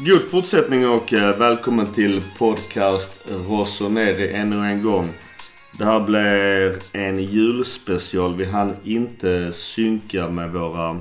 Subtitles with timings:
[0.00, 5.08] God fortsättning och eh, välkommen till podcast Rossoneri ännu en gång.
[5.78, 8.34] Det här blir en julspecial.
[8.34, 10.96] Vi hann inte synka med våra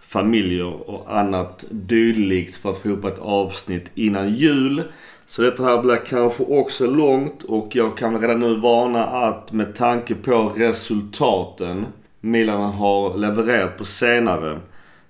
[0.00, 4.82] familjer och annat dylikt för att få ihop ett avsnitt innan jul.
[5.26, 9.74] Så detta här blir kanske också långt och jag kan redan nu varna att med
[9.74, 11.86] tanke på resultaten
[12.20, 14.58] Milan har levererat på senare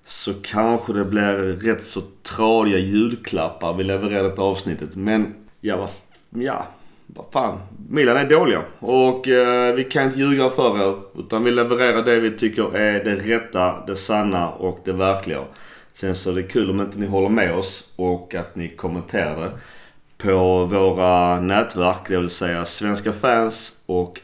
[0.09, 4.95] så kanske det blir rätt så tradiga julklappar vi levererar detta avsnittet.
[4.95, 5.89] Men ja, vad,
[6.43, 6.65] ja,
[7.07, 7.57] vad fan.
[7.89, 10.97] Milan är dåliga och eh, vi kan inte ljuga för er.
[11.19, 15.43] Utan vi levererar det vi tycker är det rätta, det sanna och det verkliga.
[15.93, 19.43] Sen så är det kul om inte ni håller med oss och att ni kommenterar
[19.43, 19.51] det
[20.17, 24.21] på våra nätverk, det vill säga Svenska fans och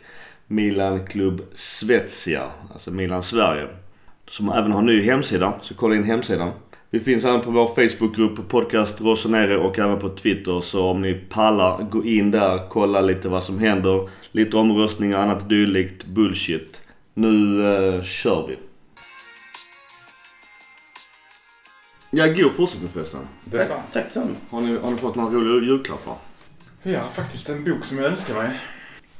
[0.48, 3.68] Milan Club Svezia, alltså Milan Sverige.
[4.28, 6.52] Som även har en ny hemsida, så kolla in hemsidan.
[6.90, 10.62] Vi finns även på vår Facebookgrupp Podcast Rossonere och även på Twitter.
[10.62, 14.10] Så om ni pallar, gå in där, kolla lite vad som händer.
[14.32, 16.82] Lite omröstningar och annat dylikt bullshit.
[17.14, 18.58] Nu eh, kör vi.
[22.12, 23.20] Ja, god fortsättning förresten.
[23.46, 23.82] Detsamma.
[23.92, 24.32] Tack detsamma.
[24.50, 26.16] Har ni, har ni fått några roliga julklappar?
[26.84, 28.60] Ja, faktiskt en bok som jag önskar mig.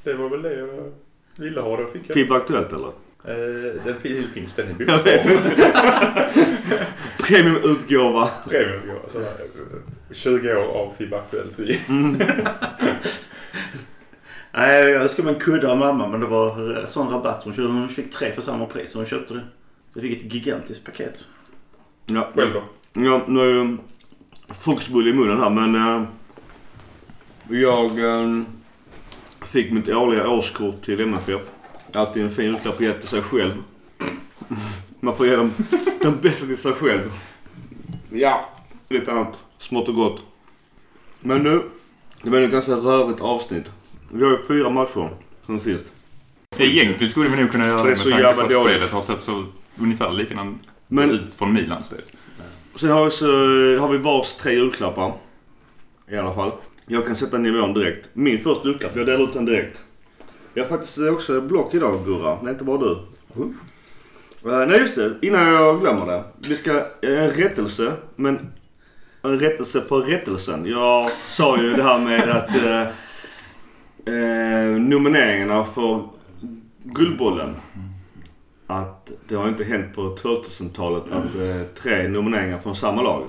[0.04, 0.92] Det var väl det jag
[1.38, 1.78] ville ha.
[1.78, 2.14] Då fick jag.
[2.14, 2.92] FIB Aktuellt eller?
[3.28, 4.88] Eh, den fin- finns den i bok.
[4.90, 5.50] Jag vet inte.
[7.18, 8.30] Premiumutgåva.
[8.50, 9.00] Premiumutgåva.
[9.12, 9.28] sådär,
[10.10, 11.80] eh, 20 år av FIB Aktuellt i.
[14.52, 17.66] Nej, jag önskade mig en kudde av mamma men det var sån rabatt som hon.
[17.72, 19.40] Hon fick tre för samma pris så hon köpte det.
[19.94, 21.26] Så jag fick ett gigantiskt paket.
[22.06, 22.64] Ja, Själv då?
[23.02, 23.78] Ja, nu är ju
[24.56, 26.04] fruktbulle i munnen här men eh,
[27.62, 28.42] jag eh,
[29.48, 31.42] fick mitt årliga årskort till MFF.
[31.96, 33.54] Alltid en fin julklapp att ge till sig själv.
[35.00, 35.54] Man får ge dem
[36.02, 37.12] den bästa till sig själv.
[38.10, 38.50] Ja,
[38.90, 40.22] lite annat smått och gott.
[41.20, 41.62] Men nu,
[42.24, 43.72] det blev ett ganska rörigt avsnitt.
[44.12, 45.10] Vi har ju fyra matcher
[45.46, 45.86] sen sist.
[46.58, 49.02] Egentligen skulle vi nog kunna göra Det det så med tanke på att spelet har
[49.02, 49.46] sett så
[49.80, 52.02] ungefär likadant ut från Milans del.
[52.76, 53.26] Sen har vi, så,
[53.82, 55.14] har vi vars tre julklappar.
[56.08, 56.52] I alla fall.
[56.88, 58.10] Jag kan sätta nivån direkt.
[58.14, 59.82] Min första julklapp, jag delar ut den direkt.
[60.58, 62.38] Jag har faktiskt också block idag Gurra.
[62.42, 62.98] Det är inte bara du.
[64.46, 66.24] Uh, nej just det, innan jag glömmer det.
[66.50, 67.94] Vi ska, eh, en rättelse.
[68.16, 68.52] Men
[69.22, 70.66] en rättelse på rättelsen.
[70.66, 72.82] Jag sa ju det här med att eh,
[74.14, 76.04] eh, nomineringarna för
[76.84, 77.56] Guldbollen.
[78.68, 83.24] Att det har inte hänt på 2000-talet att eh, tre nomineringar från samma lag.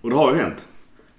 [0.00, 0.66] Och det har ju hänt.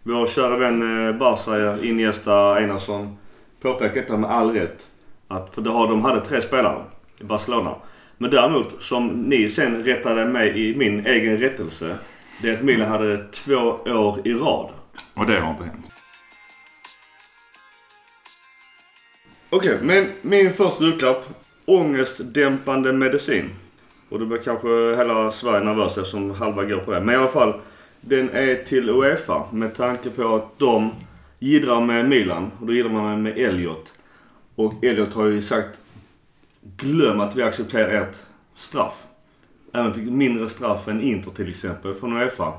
[0.03, 3.17] Vår kära vän eh, Barca, Iniesta, Einarsson
[3.61, 4.87] påpekar detta med all rätt.
[5.27, 6.83] Att, för det har, de hade tre spelare
[7.19, 7.75] i Barcelona.
[8.17, 11.97] Men däremot, som ni sen rättade mig i min egen rättelse.
[12.41, 13.55] Det är att Milan hade två
[13.85, 14.69] år i rad.
[15.13, 15.89] Och det har inte hänt.
[19.49, 21.25] Okej, men min första julklapp.
[21.65, 23.49] Ångestdämpande medicin.
[24.09, 26.99] Och då blir kanske hela Sverige nervös eftersom halva går på det.
[26.99, 27.53] Men i alla fall.
[28.01, 30.91] Den är till Uefa med tanke på att de
[31.39, 32.51] jiddrar med Milan.
[32.59, 33.93] Och då jiddrar man med Elliot.
[34.57, 35.79] Och Elliot har ju sagt
[36.77, 38.25] Glöm att vi accepterar ett
[38.55, 39.05] straff.
[39.73, 42.53] Även fick mindre straff än Inter till exempel från Uefa.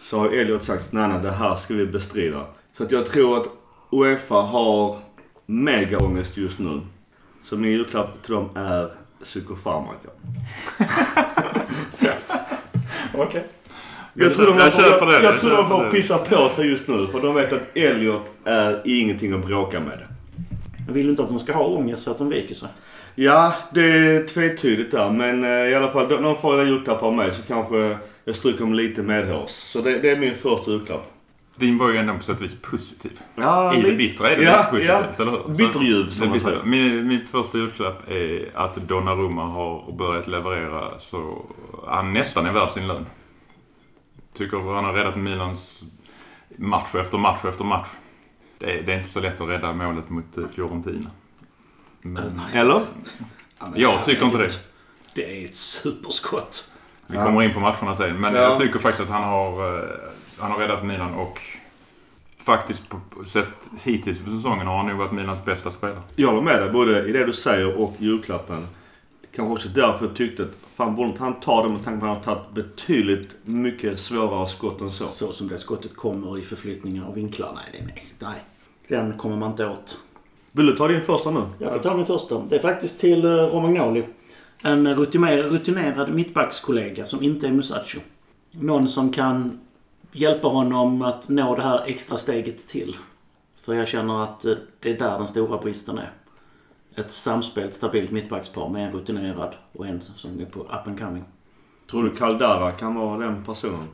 [0.00, 2.46] Så har Elliot sagt nej, nej det här ska vi bestrida.
[2.76, 3.46] Så att jag tror att
[3.90, 4.98] Uefa har
[5.46, 6.80] megaångest just nu.
[7.44, 8.90] Så min julklapp till dem är
[9.24, 10.08] psykofarmaka.
[13.14, 13.44] Okej.
[14.14, 14.72] Jag tror de jag
[15.12, 17.06] jag, jag tror de får pissa på sig just nu.
[17.06, 20.09] För de vet att Elliot är ingenting att bråka med.
[20.86, 22.68] Jag vill inte att de ska ha ångest så att de viker sig.
[23.14, 25.10] Ja, det är tvetydigt där.
[25.10, 28.60] Men eh, i alla fall, de får en julklapp av mig så kanske jag stryker
[28.60, 29.50] dem lite medhårs.
[29.50, 31.12] Så det, det är min första julklapp.
[31.56, 33.20] Din var ju ändå på sätt och vis positiv.
[33.34, 35.22] Ja, I det bittra är det Ja, lite positivt, ja.
[35.22, 35.54] eller hur?
[35.54, 36.62] Bitterljuv, som man säger.
[36.64, 41.44] Min, min första julklapp är att Donnarumma har börjat leverera så
[41.86, 43.06] han nästan är värd sin lön.
[44.36, 45.82] Tycker han har räddat Milans
[46.56, 47.88] match efter match efter match.
[48.60, 51.10] Det är, det är inte så lätt att rädda målet mot eh, Fiorentina.
[52.02, 52.82] Men Eller?
[53.58, 54.50] Ja, men jag tycker inte det.
[55.14, 56.72] Det är ett superskott.
[57.06, 58.20] Vi kommer in på matcherna sen.
[58.20, 58.40] Men Ja.
[58.40, 59.84] jag tycker faktiskt att han har, eh,
[60.38, 61.40] han har räddat Milan och
[62.38, 66.02] faktiskt på, på sett hittills på säsongen har han nog varit Milans bästa spelare.
[66.16, 68.66] Jag håller med dig både i det du säger och julklappen.
[69.40, 72.06] Kanske också därför jag tyckte att fan borde inte han ta det med tanke på
[72.06, 75.04] att han har tagit betydligt mycket svårare skott än så.
[75.04, 77.52] Så som det skottet kommer i förflyttningar och vinklar.
[77.54, 78.04] Nej, nej.
[78.18, 78.44] nej.
[78.88, 79.98] Den kommer man inte åt.
[80.52, 81.42] Vill du ta din första nu?
[81.58, 82.42] Jag kan ta min första.
[82.48, 84.04] Det är faktiskt till eh, Romagnoli.
[84.64, 88.00] En rutinerad, rutinerad mittbackskollega som inte är Musacho.
[88.50, 89.60] Någon som kan
[90.12, 92.96] hjälpa honom att nå det här extra steget till.
[93.62, 96.12] För jag känner att eh, det är där den stora bristen är.
[96.94, 101.24] Ett samspelt, stabilt mittbackspar med en rutinerad och en som är på up and coming.
[101.90, 103.88] Tror du Caldara kan vara den personen?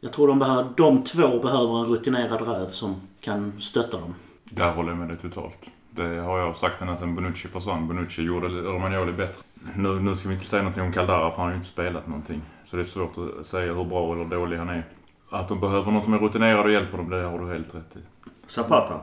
[0.00, 4.14] Jag tror de, behöver, de två behöver en rutinerad röv som kan stötta dem.
[4.44, 5.70] Där håller jag med dig totalt.
[5.90, 7.88] Det har jag sagt ända sedan Bonucci försvann.
[7.88, 9.42] Bonucci gjorde Romagnoli bättre.
[9.74, 12.06] Nu, nu ska vi inte säga någonting om Caldara för han har ju inte spelat
[12.06, 12.42] någonting.
[12.64, 14.84] Så det är svårt att säga hur bra eller dålig han är.
[15.30, 17.96] Att de behöver någon som är rutinerad och hjälper dem, det har du helt rätt
[17.96, 17.98] i.
[18.46, 19.00] Zapata?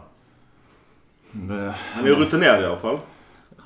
[1.32, 2.98] Det, Han är ju rutinerad i alla fall.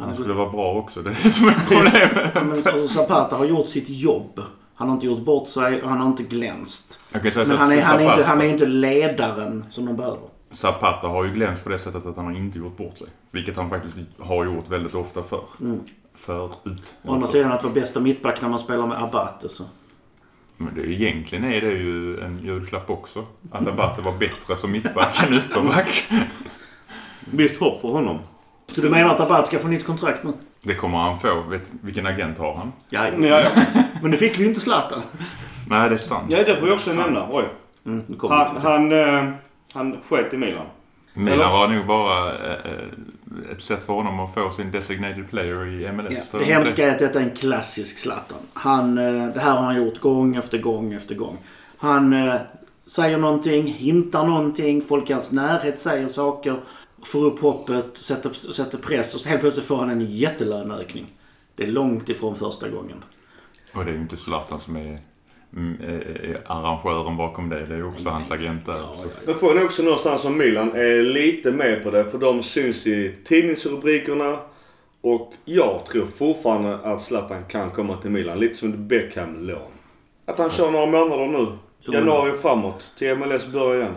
[0.05, 2.33] Han skulle vara bra också, det är det som är problemet.
[2.33, 4.41] Men alltså, Zapata har gjort sitt jobb.
[4.75, 6.99] Han har inte gjort bort sig och han har inte glänst.
[7.11, 9.95] Säga så Men att han är, han, är inte, han är inte ledaren som de
[9.95, 10.19] behöver.
[10.51, 13.07] Zapata har ju glänst på det sättet att han har inte gjort bort sig.
[13.31, 15.43] Vilket han faktiskt har gjort väldigt ofta förr.
[15.61, 15.79] Mm.
[16.15, 16.93] Förut.
[17.03, 19.63] Å andra sidan att vara bästa mittback när man spelar med Abate så.
[20.57, 23.25] Men det, egentligen är det ju en julklapp också.
[23.51, 26.03] Att Abate var bättre som mittback än ytterback.
[27.19, 28.19] Visst hopp för honom.
[28.71, 30.33] Så du menar att Abate ska få nytt kontrakt nu?
[30.61, 31.41] Det kommer han få.
[31.49, 32.71] Vet, vilken agent har han?
[32.89, 33.45] Ja, Ja.
[34.01, 35.01] Men nu fick vi ju inte Zlatan.
[35.69, 36.25] Nej, det är sant.
[36.29, 37.27] ja det får jag också nämna.
[37.31, 37.43] Oj.
[37.85, 39.31] Mm, Han, han, eh,
[39.73, 40.65] han sket i Milan.
[41.13, 45.65] Milan Eller- var nog bara eh, ett sätt för honom att få sin designated player
[45.67, 46.13] i MLS.
[46.31, 48.37] Ja, det hemska är att detta är en klassisk Zlatan.
[48.53, 51.37] Han, eh, det här har han gjort gång efter gång efter gång.
[51.77, 52.35] Han eh,
[52.85, 56.55] säger någonting, hintar någonting, folk i hans närhet säger saker.
[57.05, 61.05] Får upp hoppet, sätter, sätter press och så helt plötsligt får han en jättelöneökning.
[61.55, 63.03] Det är långt ifrån första gången.
[63.73, 64.97] Och det är ju inte Zlatan som är
[65.55, 65.77] mm,
[66.45, 67.65] arrangören bakom det.
[67.65, 68.73] Det är ju också hans agent där.
[68.77, 72.11] Ja, Så- ja, Jag får nog också någonstans som Milan är lite med på det.
[72.11, 74.37] För de syns i tidningsrubrikerna.
[75.01, 78.39] Och jag tror fortfarande att Zlatan kan komma till Milan.
[78.39, 79.71] Lite som ett Beckham-lån.
[80.25, 81.47] Att han kör några månader nu.
[81.93, 82.87] Januari framåt.
[82.97, 83.95] Till MLS börjar igen.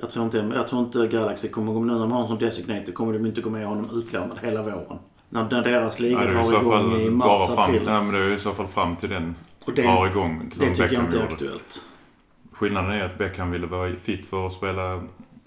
[0.00, 2.38] Jag tror, inte, jag tror inte Galaxy kommer gå med nu när de har honom
[2.38, 4.98] som designated kommer de inte gå med honom utlånad hela våren.
[5.28, 7.82] När, när deras liga Ja, drar igång fall i bara mars, fram, april.
[7.86, 10.50] nej, men det är i så fall fram till den Och det, drar igång.
[10.54, 11.32] Som det tycker jag Beckham inte är gjorde.
[11.32, 11.88] aktuellt.
[12.52, 15.00] Skillnaden är att Beckham ville vara fit för att spela eh,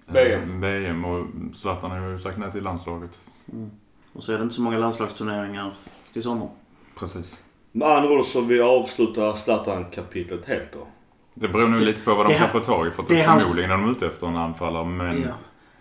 [0.08, 0.62] VM.
[0.62, 3.20] VM och Zlatan har ju sagt nej till landslaget.
[4.14, 5.72] Och så är det inte så många landslagsturneringar
[6.14, 6.50] till sommar.
[7.00, 7.42] Precis.
[7.72, 10.88] Med andra ord så vi avslutar Zlatan-kapitlet helt då.
[11.34, 12.92] Det beror nog Det- lite på vad de det kan få tag i.
[12.92, 14.86] För att det är hans- förmodligen är de ute efter en anfallare.
[14.86, 15.28] Men Ja.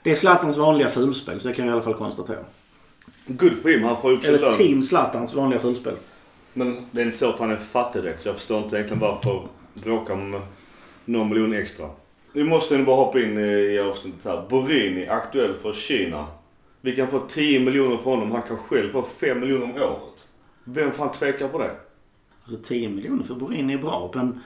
[0.03, 2.39] Det är Zlatans vanliga fulspel, så det kan vi i alla fall konstatera.
[3.27, 3.85] Good for him.
[3.85, 4.53] Han får upp Eller lön.
[4.57, 5.95] Team Zlatans vanliga fulspel.
[6.53, 8.23] Men det är inte så att han är fattig direkt.
[8.23, 9.43] Så jag förstår inte egentligen varför
[9.85, 10.41] bråka om
[11.05, 11.89] någon miljon extra.
[12.33, 14.45] Vi måste nu bara hoppa in i avsnittet här.
[14.51, 16.27] Borini, aktuell för Kina.
[16.81, 18.31] Vi kan få 10 miljoner för honom.
[18.33, 20.25] Han kan själv få 5 miljoner om året.
[20.65, 21.71] Vem fan tvekar på det?
[22.45, 24.41] Alltså 10 miljoner för Borini är bra, men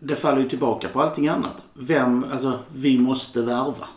[0.00, 1.64] det faller ju tillbaka på allting annat.
[1.74, 3.88] Vem, alltså vi måste värva.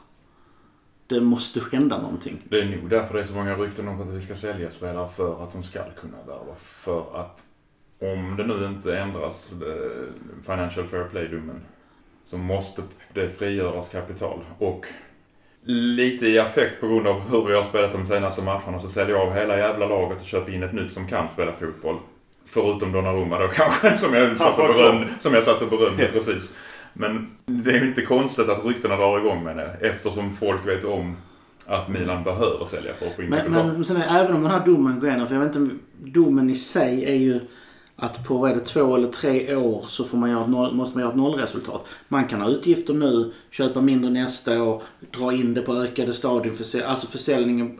[1.08, 2.42] Det måste hända någonting.
[2.50, 5.08] det är nog därför det är så många rykten om att vi ska sälja spelare
[5.08, 6.56] för att de ska kunna värva.
[6.58, 7.46] För att
[8.02, 11.62] om det nu inte ändras, eh, Financial Fair Play-domen,
[12.26, 12.82] så måste
[13.14, 14.40] det frigöras kapital.
[14.58, 14.86] Och
[15.64, 19.16] lite i affekt på grund av hur vi har spelat de senaste matcherna så säljer
[19.16, 21.98] jag av hela jävla laget och köper in ett nytt som kan spela fotboll.
[22.46, 26.54] Förutom Donnarumma då kanske, som jag satt och berömde, som jag satt och berömde precis.
[26.94, 30.86] Men det är ju inte konstigt att ryktena drar igång med det eftersom folk vet
[30.86, 31.18] om
[31.66, 34.52] att Milan behöver sälja för att få in Men, men sen är, även om den
[34.52, 37.40] här domen går igenom, för jag vet inte, domen i sig är ju
[37.96, 40.98] att på vad är det, två eller tre år så får man göra noll, måste
[40.98, 41.86] man göra ett nollresultat.
[42.08, 44.84] Man kan ha utgifter nu, köpa mindre nästa år,
[45.18, 47.80] dra in det på ökade stadionförsäljning, alltså försäljningen,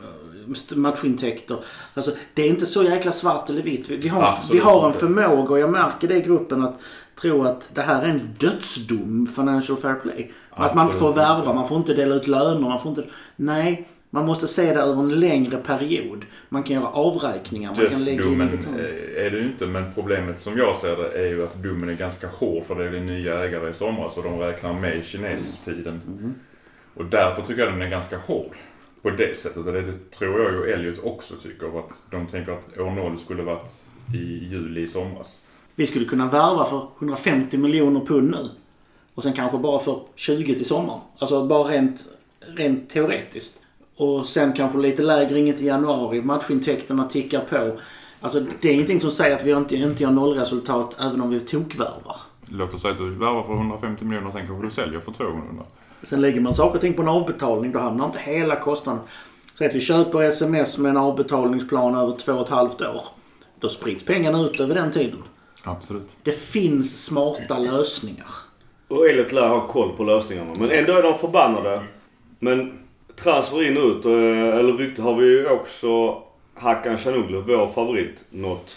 [0.76, 1.56] matchintäkter.
[1.94, 3.90] Alltså, det är inte så jäkla svart eller vitt.
[3.90, 6.78] Vi, vi, har, Absolut vi har en förmåga, och jag märker det i gruppen, att
[7.20, 10.30] tro att det här är en dödsdom, Financial Fair Play.
[10.50, 13.04] Att man inte får Absolut värva, man får inte dela ut löner, man får inte...
[13.36, 16.24] Nej, man måste se det över en längre period.
[16.48, 20.40] Man kan göra avräkningar, man kan lägga in eh, är det ju inte, men problemet
[20.40, 23.44] som jag ser det är ju att domen är ganska hård för det är nya
[23.44, 26.00] ägare i somras och de räknar med kinestiden.
[26.06, 26.34] Mm.
[26.94, 28.56] Och därför tycker jag den är ganska hård.
[29.02, 29.56] På det sättet.
[29.66, 31.78] Och det tror jag ju Elliot också tycker.
[31.78, 33.68] Att de tänker att år 0 skulle varit
[34.14, 35.40] i juli i somras.
[35.74, 38.48] Vi skulle kunna värva för 150 miljoner pund nu.
[39.14, 41.00] Och sen kanske bara för 20 till sommaren.
[41.18, 42.08] Alltså bara rent,
[42.56, 43.62] rent teoretiskt.
[43.96, 46.22] Och sen kanske lite lägre inget i januari.
[46.22, 47.78] Matchintäkterna tickar på.
[48.20, 51.40] Alltså det är ingenting som säger att vi inte, inte gör nollresultat även om vi
[51.40, 52.16] tokvärvar.
[52.46, 55.64] Låt oss säga att du värvar för 150 miljoner sen kanske du säljer för 200.
[56.02, 57.72] Sen lägger man saker och ting på en avbetalning.
[57.72, 59.02] Då hamnar inte hela kostnaden.
[59.54, 63.02] Säg att vi köper sms med en avbetalningsplan över två och ett halvt år.
[63.60, 65.22] Då sprids pengarna ut över den tiden.
[65.64, 66.08] Absolut.
[66.22, 68.26] Det finns smarta lösningar.
[68.88, 70.54] Och Elliot lär ha koll på lösningarna.
[70.58, 71.82] Men ändå är de förbannade.
[72.38, 72.78] Men
[73.16, 76.22] transfer in ut, eh, eller rykte har vi ju också
[76.54, 78.76] Hakan Canoglu, vår favorit, nått.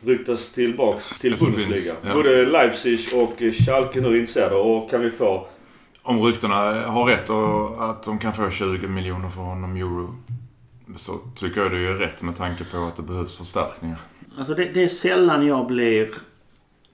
[0.00, 1.94] Ryktas tillbaks till Bundesliga.
[1.94, 2.14] finns, ja.
[2.14, 4.54] Både Leipzig och Schalke nu intresserade.
[4.54, 5.46] Och kan vi få...
[6.06, 6.54] Om ryktena
[6.86, 10.16] har rätt och att de kan få 20 miljoner för honom euro.
[10.98, 13.96] Så tycker jag det är rätt med tanke på att det behövs förstärkningar.
[14.38, 16.08] Alltså det, det är sällan jag blir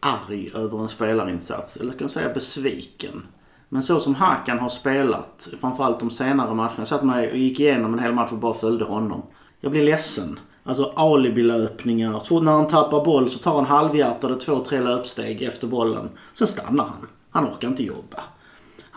[0.01, 1.77] arg över en spelarinsats.
[1.77, 3.27] Eller ska man säga besviken.
[3.69, 6.75] Men så som Hakan har spelat, framförallt de senare matcherna.
[6.79, 9.23] Jag satt mig och gick igenom en hel match och bara följde honom.
[9.61, 10.39] Jag blir ledsen.
[10.65, 12.19] Alltså alibilöpningar.
[12.19, 16.09] Så fort när han tappar boll så tar han halvhjärtade två, tre löpsteg efter bollen.
[16.35, 17.07] Sen stannar han.
[17.31, 18.21] Han orkar inte jobba.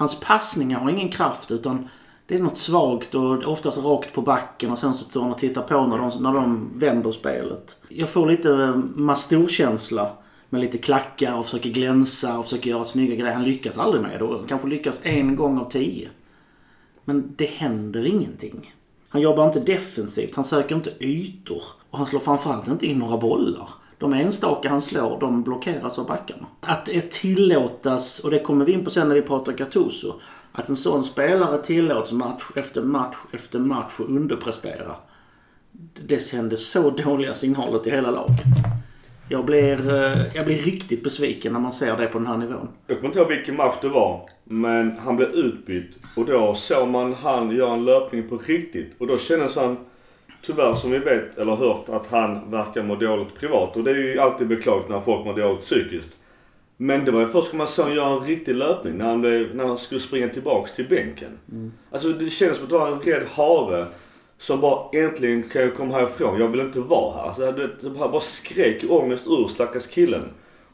[0.03, 1.89] Hans passningar har ingen kraft utan
[2.27, 5.37] det är något svagt och oftast rakt på backen och sen så står han och
[5.37, 7.81] tittar på när de, när de vänder spelet.
[7.89, 10.11] Jag får lite eh, Mastor-känsla
[10.49, 13.33] med lite klackar och försöker glänsa och försöker göra snygga grejer.
[13.33, 16.09] Han lyckas aldrig med det och kanske lyckas en gång av tio.
[17.05, 18.73] Men det händer ingenting.
[19.09, 23.17] Han jobbar inte defensivt, han söker inte ytor och han slår framförallt inte in några
[23.17, 23.69] bollar.
[24.03, 26.45] De enstaka han slår, de blockeras av backarna.
[26.61, 30.13] Att det tillåtas, och det kommer vi in på sen när vi pratar Gattuso,
[30.51, 34.95] att en sån spelare tillåts match efter match efter match att underprestera.
[36.07, 38.47] Det sänder så dåliga signaler till hela laget.
[39.29, 42.67] Jag blir, eh, jag blir riktigt besviken när man ser det på den här nivån.
[42.87, 44.29] Jag kommer inte ihåg vilken match det var.
[44.43, 45.99] Men han blev utbytt.
[46.15, 48.95] Och då såg man han göra en löpning på riktigt.
[48.97, 49.77] Och då kändes han,
[50.45, 53.77] tyvärr som vi vet eller hört, att han verkar må dåligt privat.
[53.77, 56.17] Och det är ju alltid beklagligt när folk mår dåligt psykiskt.
[56.77, 58.97] Men det var ju först när man såg göra en riktig löpning.
[58.97, 61.39] När han, blev, när han skulle springa tillbaks till bänken.
[61.91, 63.87] Alltså det kändes som att det var en rädd hare.
[64.37, 66.39] Som bara äntligen kan jag komma härifrån.
[66.39, 67.33] Jag vill inte vara här.
[67.33, 70.23] Så det, det bara skrek ångest ur stackars killen.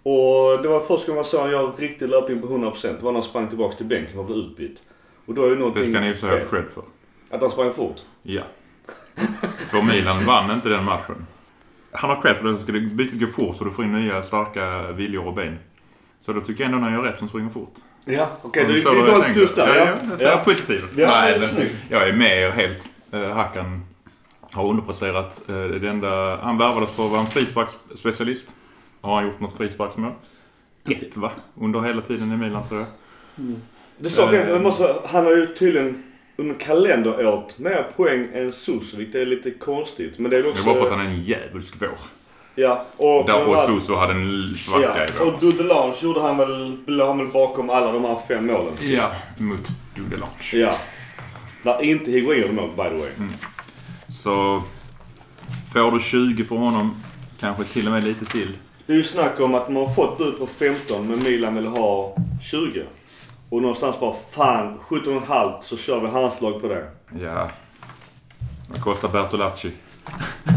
[0.03, 2.81] Och det var först när man såg honom göra en riktig löpning på 100%.
[2.81, 4.83] Det var när han sprang tillbaks till bänken och blev utbytt.
[5.25, 6.83] Och då är ju någonting Det ska ni sig ha cred för.
[7.29, 8.01] Att han sprang fort.
[8.23, 8.43] Ja.
[9.71, 11.25] För Milan vann inte den matchen.
[11.91, 12.59] Han har cred för det.
[12.59, 15.59] Ska det bytet gå fort så du får in nya starka viljor och ben.
[16.21, 17.73] Så då tycker jag ändå han gör rätt som springer fort.
[18.05, 18.65] Ja, okej.
[18.65, 19.67] Om du gav ett plus där.
[19.67, 20.91] Ja, Ja, ja, jag ser positivt.
[20.95, 22.89] Ja, Nej, det men jag är med er helt.
[23.13, 23.81] Uh, Hackan
[24.51, 25.41] har underpresterat.
[25.49, 28.47] Uh, det enda, han värvades för att vara en frisparksspecialist.
[29.01, 30.11] Har han gjort något frisparksmål?
[30.89, 31.31] Ett va?
[31.61, 32.87] Under hela tiden i Milan tror jag.
[33.97, 34.49] Det står Eh.
[34.49, 36.03] jag måste, Han har ju tydligen
[36.39, 40.19] under kalenderåret mer poäng än Suso, vilket är lite konstigt.
[40.19, 40.61] Men det är Det också...
[40.61, 41.89] är bara för att han är en djävulsk vår.
[42.55, 43.25] Ja, och...
[43.25, 45.39] Där och Suso hade en svacka Ja, i och.
[45.39, 48.73] Dudelange gjorde han väl, la han väl bakom alla de här fem målen.
[48.81, 50.33] Ja, mot Dudelange.
[50.53, 50.75] Ja.
[51.63, 53.29] Där inte Higuain gjorde mål, by the way.
[54.13, 54.63] Så
[55.73, 57.03] får du 20 för honom,
[57.39, 58.57] kanske till och med lite till.
[58.85, 61.65] Det är ju snack om att man har fått ut på 15 men Milan vill
[61.65, 62.83] ha 20.
[63.49, 66.91] Och någonstans bara fan 17,5 så kör vi handslag på det.
[67.21, 67.49] Ja.
[68.69, 69.71] Vad kostar Bertolacci?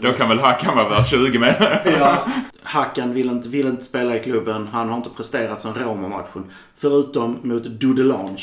[0.00, 1.82] Då kan väl Hakan vara värd 20 med.
[2.00, 2.26] Ja.
[2.62, 4.66] Hakan vill inte, vill inte spela i klubben.
[4.72, 6.44] Han har inte presterat sen Roma-matchen.
[6.74, 8.38] Förutom mot Dudelange.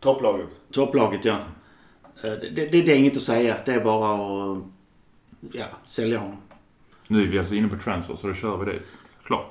[0.00, 0.48] Topplaget.
[0.72, 1.36] Topplaget, ja.
[2.24, 3.56] Eh, Det, det, det är inget att säga.
[3.64, 4.14] Det är bara
[4.52, 4.58] att
[5.52, 6.36] ja, sälja honom.
[7.08, 8.78] Nu är vi alltså inne på transfer så då kör vi det.
[9.24, 9.50] Klart.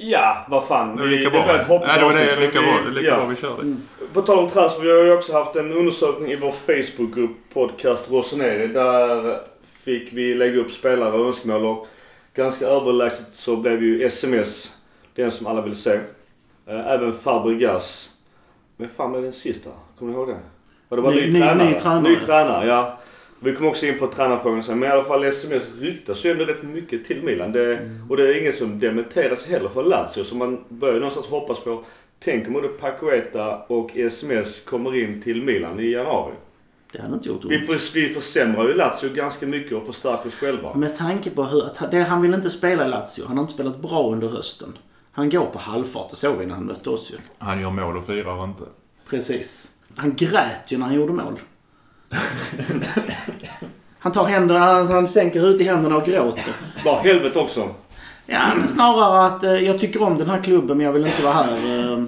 [0.00, 0.96] Ja, vad fan.
[0.96, 1.54] Det är lika det bra.
[1.60, 2.40] ett hopp Nej, det var det.
[2.40, 3.16] Lika bra, vi- lika ja.
[3.16, 3.76] bra vi kör det.
[4.14, 8.10] På tal om transfer, vi har ju också haft en undersökning i vår Facebookgrupp Podcast
[8.10, 8.66] Rossoneri.
[8.66, 9.40] Där
[9.84, 11.86] fick vi lägga upp spelare och önskemål och
[12.34, 14.72] ganska överlägset så blev ju SMS
[15.14, 16.00] den som alla vill se.
[16.66, 18.10] Eh, Även Fabregas.
[18.76, 19.70] Men fan blev den sista?
[19.98, 20.36] Kommer ni ihåg det?
[20.88, 21.38] Var det bara Ny- ny, ny
[21.74, 22.00] tränare.
[22.02, 22.98] Ny tränare, ja.
[23.40, 24.78] Vi kommer också in på tränarfrågan sen.
[24.78, 27.52] Men i alla fall sms ryktas ju ändå rätt mycket till Milan.
[27.52, 30.24] Det, Och det är ingen som dementeras heller för Lazio.
[30.24, 31.84] Så man börjar någonstans hoppas på.
[32.20, 36.34] Tänk om både Pacueta och sms kommer in till Milan i januari.
[36.92, 37.66] Det hade inte gjort Vi, ont.
[37.66, 40.74] för, vi försämrar ju Lazio ganska mycket och förstärker oss själva.
[40.74, 43.24] Med tanke på hur, att det, han vill inte spela i Lazio.
[43.26, 44.78] Han har inte spelat bra under hösten.
[45.12, 46.10] Han går på halvfart.
[46.10, 47.16] Det såg vi när han mötte oss ju.
[47.38, 48.64] Han gör mål och firar inte.
[49.10, 49.70] Precis.
[49.96, 51.38] Han grät ju när han gjorde mål.
[53.98, 56.54] Han tar händerna, han, han sänker ut i händerna och gråter.
[56.84, 57.68] Bara helvete också.
[58.26, 61.22] Ja, men snarare att eh, jag tycker om den här klubben men jag vill inte
[61.22, 61.52] vara här.
[61.92, 62.04] Eh,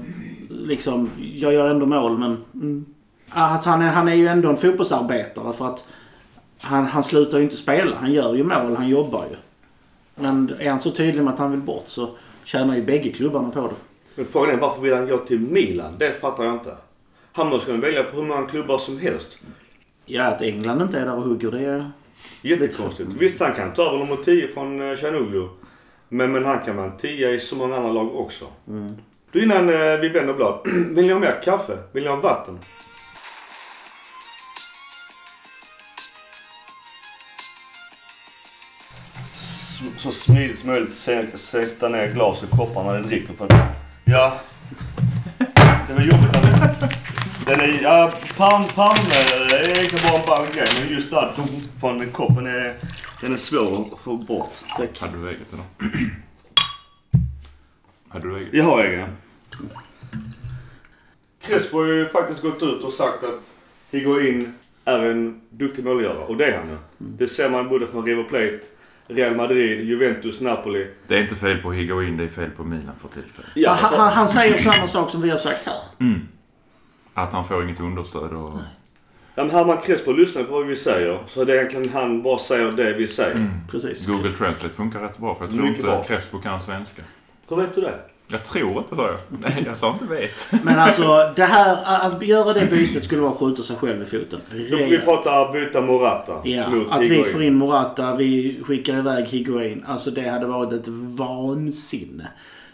[0.49, 2.45] liksom, jag gör ändå mål men...
[2.55, 2.87] Mm.
[3.31, 5.89] Alltså, han, är, han är ju ändå en fotbollsarbetare för att
[6.61, 7.97] han, han slutar ju inte spela.
[7.97, 9.37] Han gör ju mål, han jobbar ju.
[10.15, 12.09] Men är han så tydlig med att han vill bort så
[12.45, 13.75] tjänar ju bägge klubbarna på det.
[14.15, 15.95] Men frågan är varför vill han gå till Milan?
[15.99, 16.77] Det fattar jag inte.
[17.33, 19.39] Han måste kunna välja på hur många klubbar som helst.
[20.13, 21.91] Ja, att England inte är där och hugger det är...
[22.43, 23.11] Jättekonstigt.
[23.19, 25.49] Visst, han kan ta över nummer 10 från eh, Chanuglu.
[26.09, 28.47] Men, men han kan vara en tia i så många andra lag också.
[29.33, 30.61] Du innan eh, vi vänder blad.
[30.95, 31.79] Vill ni ha mer kaffe?
[31.93, 32.59] Vill ni ha vatten?
[39.99, 43.35] Så smidigt som möjligt sä- sätta ner glas och koppar när ni dricker.
[43.35, 44.37] För att, ja.
[45.87, 47.20] Det var jobbigt när.
[47.47, 47.83] Den är...
[47.83, 49.11] Ja, palm, palme
[49.53, 50.67] är egentligen bara en grej.
[50.81, 51.33] Men just där
[51.81, 52.73] från koppen är...
[53.21, 54.53] Den är svår att få bort.
[54.77, 55.01] Tack.
[55.01, 55.91] Hade du eget idag?
[58.09, 58.55] Hade du eget?
[58.55, 59.09] Jag har egen.
[61.43, 63.51] Crespo har ju faktiskt gått ut och sagt att
[63.91, 64.55] Higuain
[64.85, 66.25] är en duktig målgörare.
[66.25, 66.77] Och det är han ju.
[66.99, 68.61] Det ser man både från River Plate,
[69.07, 70.87] Real Madrid, Juventus, Napoli.
[71.07, 73.51] Det är inte fel på Higuain, det är fel på Milan för tillfället.
[73.55, 75.81] Ja, han, han, han säger samma sak som vi har sagt här.
[76.01, 76.29] Mm.
[77.15, 78.51] Att han får inget understöd och...
[79.35, 81.19] Ja, men Herman Crespo lyssnar på vad vi säger.
[81.29, 83.51] Så det är egentligen han bara säger det vi säger.
[83.71, 84.07] Precis.
[84.07, 86.01] Google Translate funkar rätt bra för jag tror Mycket inte bra.
[86.01, 87.03] att Crespo kan svenska.
[87.49, 87.95] Hur vet du det?
[88.33, 89.17] Jag tror inte, sa jag.
[89.29, 90.63] Nej, jag sa inte vet.
[90.65, 94.07] Men alltså, det här, att göra det bytet skulle vara att skjuta sig själv i
[94.07, 94.41] foten.
[94.51, 95.05] Vi Rejält.
[95.05, 97.33] pratar byta Morata Ja, mot att vi Higuain.
[97.33, 99.85] får in Morata, vi skickar iväg Higuain.
[99.87, 100.89] Alltså det hade varit ett
[101.19, 102.29] vansinne.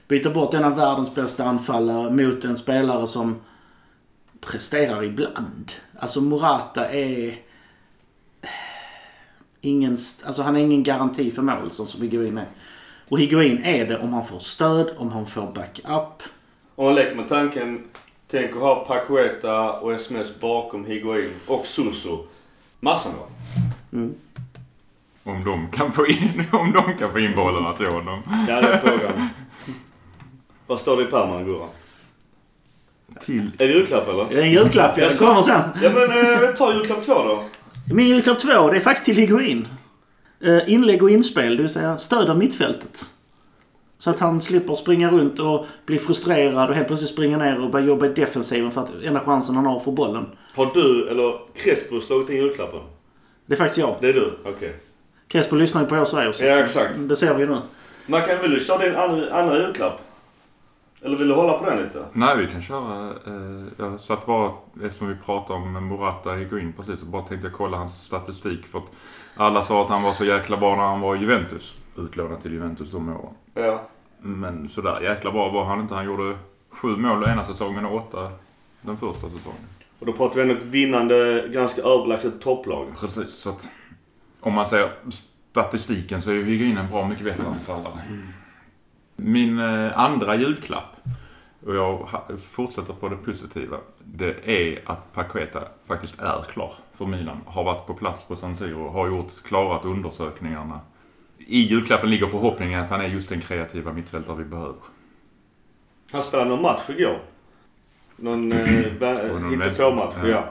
[0.08, 3.36] Byta bort en av världens bästa anfallare mot en spelare som
[4.46, 5.72] presterar ibland.
[5.98, 7.36] Alltså Morata är...
[9.60, 12.46] Ingen, alltså han är ingen garanti för mål som, som Higuain är.
[13.08, 16.22] Och Higuain är det om han får stöd, om han får backup.
[16.74, 17.84] Om man leker med tanken,
[18.26, 22.26] tänk att ha Pacueta och SMS bakom Higuain och Suso.
[22.80, 23.26] Massan va?
[25.24, 28.22] Om de kan få in, om de kan få in bollarna till honom.
[28.48, 29.28] Ja, det är frågan.
[30.66, 31.66] Vad står det i pärmen, Gurra?
[33.20, 33.50] Till...
[33.56, 34.38] Det julklapp eller?
[34.42, 35.08] En julklapp, ja.
[35.08, 35.60] Det kommer sen.
[35.82, 37.44] Ja men eh, ta julklapp två då.
[37.94, 39.68] Min julklapp två, det är faktiskt till Higuain.
[40.40, 43.04] Eh, inlägg och inspel, det vill säga stöd av mittfältet.
[43.98, 47.70] Så att han slipper springa runt och bli frustrerad och helt plötsligt springa ner och
[47.70, 50.26] börja jobba i defensiven för att enda chansen han har få bollen.
[50.54, 52.80] Har du eller Crespo slagit in julklappen?
[53.46, 53.94] Det är faktiskt jag.
[54.00, 54.32] Det är du?
[54.44, 54.76] Okej.
[55.28, 56.32] Crespo lyssnar ju på oss här.
[56.32, 56.90] så Ja, exakt.
[56.96, 57.58] Det ser vi ju nu.
[58.06, 60.00] Man kan väl köra din andra, andra julklapp?
[61.06, 62.04] Eller vill du hålla på den lite?
[62.12, 63.10] Nej, vi kan köra...
[63.10, 64.52] Eh, jag satt bara,
[64.84, 68.66] eftersom vi pratade om Morata Higuain precis, så bara tänkte jag kolla hans statistik.
[68.66, 68.92] För att
[69.36, 71.76] alla sa att han var så jäkla bra när han var i Juventus.
[71.96, 73.34] Utlånad till Juventus de åren.
[73.54, 73.82] Ja.
[74.18, 75.94] Men sådär jäkla bra var han inte.
[75.94, 76.36] Han gjorde
[76.70, 78.30] sju mål ena säsongen och åtta
[78.80, 79.66] den första säsongen.
[79.98, 82.86] Och då pratar vi ändå ett vinnande, ganska överlägset topplag.
[83.00, 83.68] Precis, så att
[84.40, 84.90] om man säger
[85.50, 88.00] statistiken så är ju Higuain en bra mycket bättre anfallare.
[89.16, 90.95] Min eh, andra julklapp,
[91.66, 92.08] och jag
[92.50, 97.40] fortsätter på det positiva, det är att Paqueta faktiskt är klar för Milan.
[97.46, 100.80] Har varit på plats på San Siro, har gjort, klarat undersökningarna.
[101.38, 104.74] I julklappen ligger förhoppningen att han är just den kreativa mittfältare vi behöver.
[106.12, 107.18] Han spelade någon match igår.
[108.16, 110.28] Någon, eh, vä- Och någon inte vänster- på match, ja.
[110.28, 110.44] ja.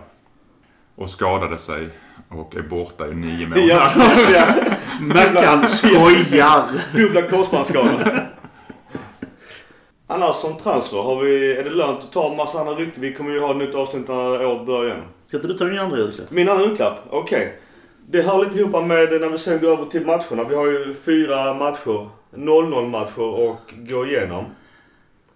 [0.96, 1.90] Och skadade sig
[2.30, 4.34] och är borta i nio Ja, månader.
[4.34, 4.46] ja.
[5.02, 6.64] Mackan skojar!
[6.96, 8.12] Dubbla korsbandsskador.
[10.08, 13.02] Annars som transfer, har vi, är det lönt att ta en massa andra rykten?
[13.02, 15.02] Vi kommer ju ha ett nytt avsnitt när året börjar.
[15.28, 16.32] Ska inte du ta din andra julklapp?
[16.32, 17.00] Min andra julklapp?
[17.10, 17.60] Okej.
[18.10, 20.44] Det hör lite ihop med när vi sen går över till matcherna.
[20.50, 24.46] Vi har ju fyra matcher, 0-0 matcher och gå igenom.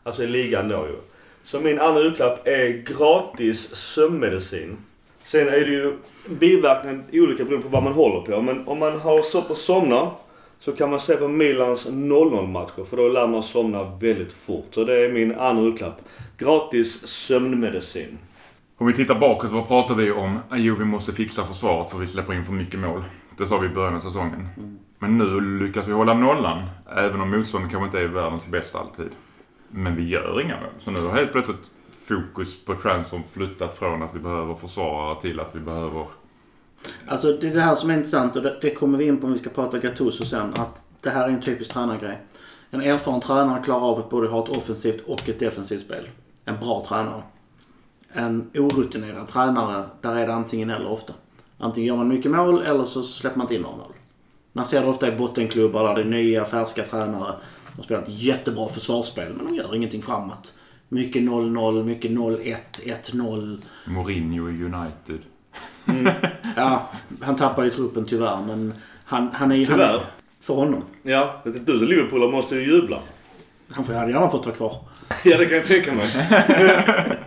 [0.03, 0.95] Alltså i ligan då ju.
[1.43, 4.77] Så min andra julklapp är gratis sömnmedicin.
[5.23, 8.41] Sen är det ju biverkningar olika beroende på vad man håller på.
[8.41, 10.11] Men om man har svårt att somna
[10.59, 14.67] så kan man se på Milans 0-0 matcher för då lär man somna väldigt fort.
[14.71, 16.01] Så det är min andra julklapp.
[16.37, 18.17] Gratis sömnmedicin.
[18.77, 20.39] Om vi tittar bakåt, vad pratar vi om?
[20.53, 23.03] Jo, vi måste fixa försvaret för vi släpper in för mycket mål.
[23.37, 24.47] Det sa vi i början av säsongen.
[24.99, 26.65] Men nu lyckas vi hålla nollan,
[26.97, 29.09] även om motståndet kanske inte är världens bästa alltid.
[29.71, 30.71] Men vi gör inga mål.
[30.79, 31.71] Så nu har helt plötsligt
[32.07, 36.05] fokus på transform flyttat från att vi behöver försvarare till att vi behöver...
[37.07, 39.33] Alltså det är det här som är intressant och det, kommer vi in på om
[39.33, 40.53] vi ska prata Gattuso sen.
[40.53, 42.21] Att det här är en typisk tränargrej.
[42.71, 46.09] En erfaren tränare klarar av att både ha ett offensivt och ett defensivt spel.
[46.45, 47.23] En bra tränare.
[48.11, 51.13] En orutinerad tränare, där är det antingen eller ofta.
[51.57, 53.93] Antingen gör man mycket mål eller så släpper man inte in några mål.
[54.53, 57.33] Man ser det ofta i bottenklubbar där det är nya färska tränare.
[57.75, 60.53] De spelar ett jättebra försvarsspel men de gör ingenting framåt.
[60.89, 62.55] Mycket 0-0, mycket 0-1,
[63.03, 63.61] 1-0.
[63.87, 65.19] Mourinho i United.
[66.55, 66.89] Ja,
[67.21, 68.73] han tappar ju truppen tyvärr men
[69.05, 69.65] han, han är ju...
[69.65, 69.93] Han Tyvärr?
[69.93, 70.01] är,
[70.41, 70.83] för honom.
[71.03, 72.99] Ja, du Liverpoolare måste ju jubla.
[73.71, 74.77] Han får- hade gärna fått vara kvar.
[75.23, 76.07] Ja, det kan jag tänka mig.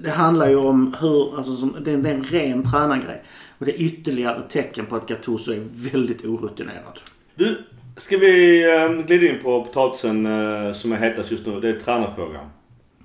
[0.00, 3.22] Det handlar ju om hur, alltså som, det, är, det är en ren tränargrej.
[3.58, 7.00] Och det är ytterligare ett tecken på att Gattuso är väldigt orutinerad.
[7.34, 7.58] Du,
[7.96, 11.60] Ska vi eh, glida in på potatisen eh, som är hetast just nu?
[11.60, 12.44] Det är tränarfrågan.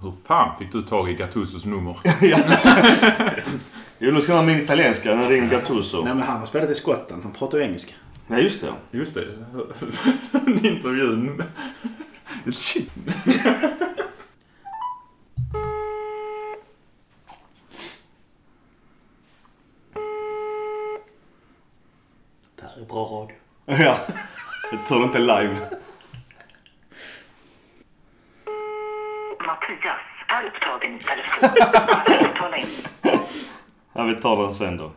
[0.02, 1.98] Hur fan fick du tag i Gattusos nummer?
[4.04, 5.16] Jo, nu ska man min italienska.
[5.16, 6.04] Nu ringer Gattuso.
[6.04, 7.24] Nej men han har spelat i Skottland.
[7.24, 7.94] Han pratar ju engelska.
[8.28, 8.74] Ja, just det.
[8.92, 9.28] Just det.
[10.32, 11.44] Den intervjun.
[12.52, 12.90] Shit.
[22.56, 23.36] Det här är bra radio.
[23.86, 23.98] Ja.
[24.72, 25.56] Jag tror inte live.
[29.46, 31.50] Mattias är upptagen i telefon.
[32.38, 32.68] Tala in?
[34.02, 34.92] Ja, vi tar den sen då.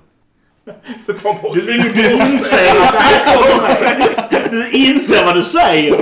[1.55, 4.51] Du, du inser att det här kommer.
[4.51, 5.95] Du inser vad du säger.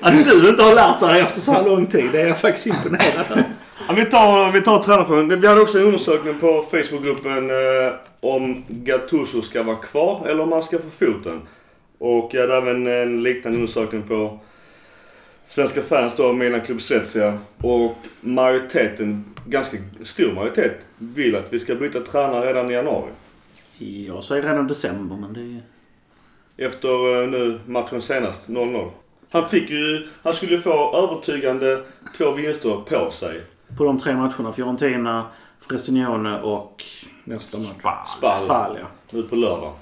[0.00, 2.08] Att du inte har lärt dig efter så här lång tid.
[2.12, 3.44] Det är jag faktiskt imponerad över.
[3.88, 5.40] Ja, vi tar, vi tar tränarfrågan.
[5.40, 10.52] Vi hade också en undersökning på Facebookgruppen eh, om Gattuso ska vara kvar eller om
[10.52, 11.40] han ska få foten.
[11.98, 14.38] Och jag hade även en liknande undersökning på
[15.46, 17.38] Svenska fans då, Milan Club Svezia.
[17.58, 23.10] Och majoriteten, ganska stor majoritet, vill att vi ska byta tränare redan i januari.
[23.78, 25.62] Jag säger redan december men det är...
[26.68, 28.90] Efter eh, nu matchen senast, 0-0.
[29.30, 31.82] Han fick ju, han skulle ju få övertygande
[32.16, 33.42] två vinster på sig.
[33.78, 34.52] På de tre matcherna.
[34.52, 35.26] Fiorentina,
[35.60, 36.84] Fresinione och
[37.24, 37.68] nästa match.
[37.82, 38.06] Fan.
[38.06, 38.44] Spal.
[38.44, 38.86] Spal ja.
[39.10, 39.72] Nu på lördag.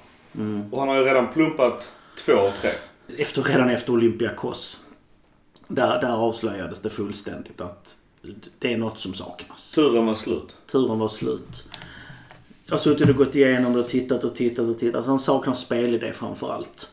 [0.70, 1.90] Och han har ju redan plumpat
[2.24, 2.70] två och tre.
[3.18, 4.83] Efter, redan efter Olympiakos.
[5.68, 7.96] Där, där avslöjades det fullständigt att
[8.58, 9.72] det är något som saknas.
[9.72, 10.56] Turen var slut.
[10.72, 11.68] Turen var slut.
[12.66, 15.06] Jag har suttit och gått igenom det och tittat och tittat och tittat.
[15.06, 16.92] Han saknar spelidé framför allt.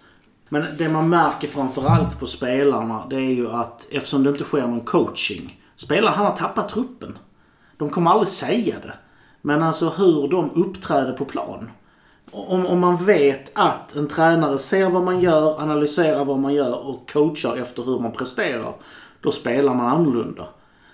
[0.49, 4.43] Men det man märker framför allt på spelarna det är ju att eftersom det inte
[4.43, 5.61] sker någon coaching.
[5.75, 7.17] Spelarna han har tappat truppen.
[7.77, 8.93] De kommer aldrig säga det.
[9.41, 11.69] Men alltså hur de uppträder på plan.
[12.31, 16.87] Om, om man vet att en tränare ser vad man gör, analyserar vad man gör
[16.87, 18.75] och coachar efter hur man presterar.
[19.21, 20.47] Då spelar man annorlunda.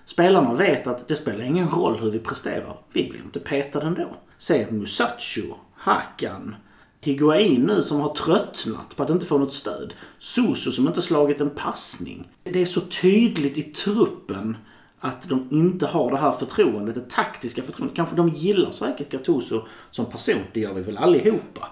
[0.06, 2.78] Spelarna vet att det spelar ingen roll hur vi presterar.
[2.94, 4.08] Vi blir inte petade ändå.
[4.38, 6.56] Se Musacho, Hakan,
[7.02, 9.94] Higuain nu som har tröttnat på att inte få något stöd.
[10.20, 12.28] Suso som inte slagit en passning.
[12.44, 14.58] Det är så tydligt i truppen
[15.00, 17.96] att de inte har det här förtroendet, det taktiska förtroendet.
[17.96, 20.42] Kanske de gillar säkert Gattuso som person.
[20.54, 21.70] Det gör vi väl allihopa.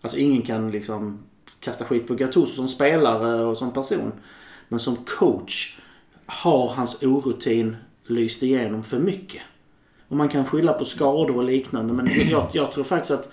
[0.00, 1.18] Alltså ingen kan liksom
[1.60, 4.12] kasta skit på Gattuso som spelare och som person.
[4.68, 5.78] Men som coach
[6.26, 9.42] har hans orutin lyst igenom för mycket.
[10.08, 13.32] Och man kan skylla på skador och liknande men jag, jag tror faktiskt att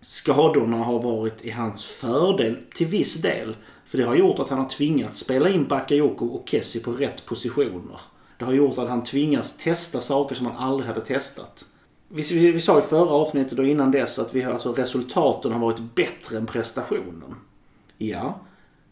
[0.00, 3.56] skadorna har varit i hans fördel till viss del.
[3.86, 7.26] För det har gjort att han har tvingats spela in Bakayoko och Kessie på rätt
[7.26, 8.00] positioner.
[8.38, 11.64] Det har gjort att han tvingas testa saker som han aldrig hade testat.
[12.08, 15.52] Vi, vi, vi sa i förra avsnittet och innan dess att vi, har- alltså, resultaten
[15.52, 17.34] har varit bättre än prestationen.
[17.98, 18.40] Ja,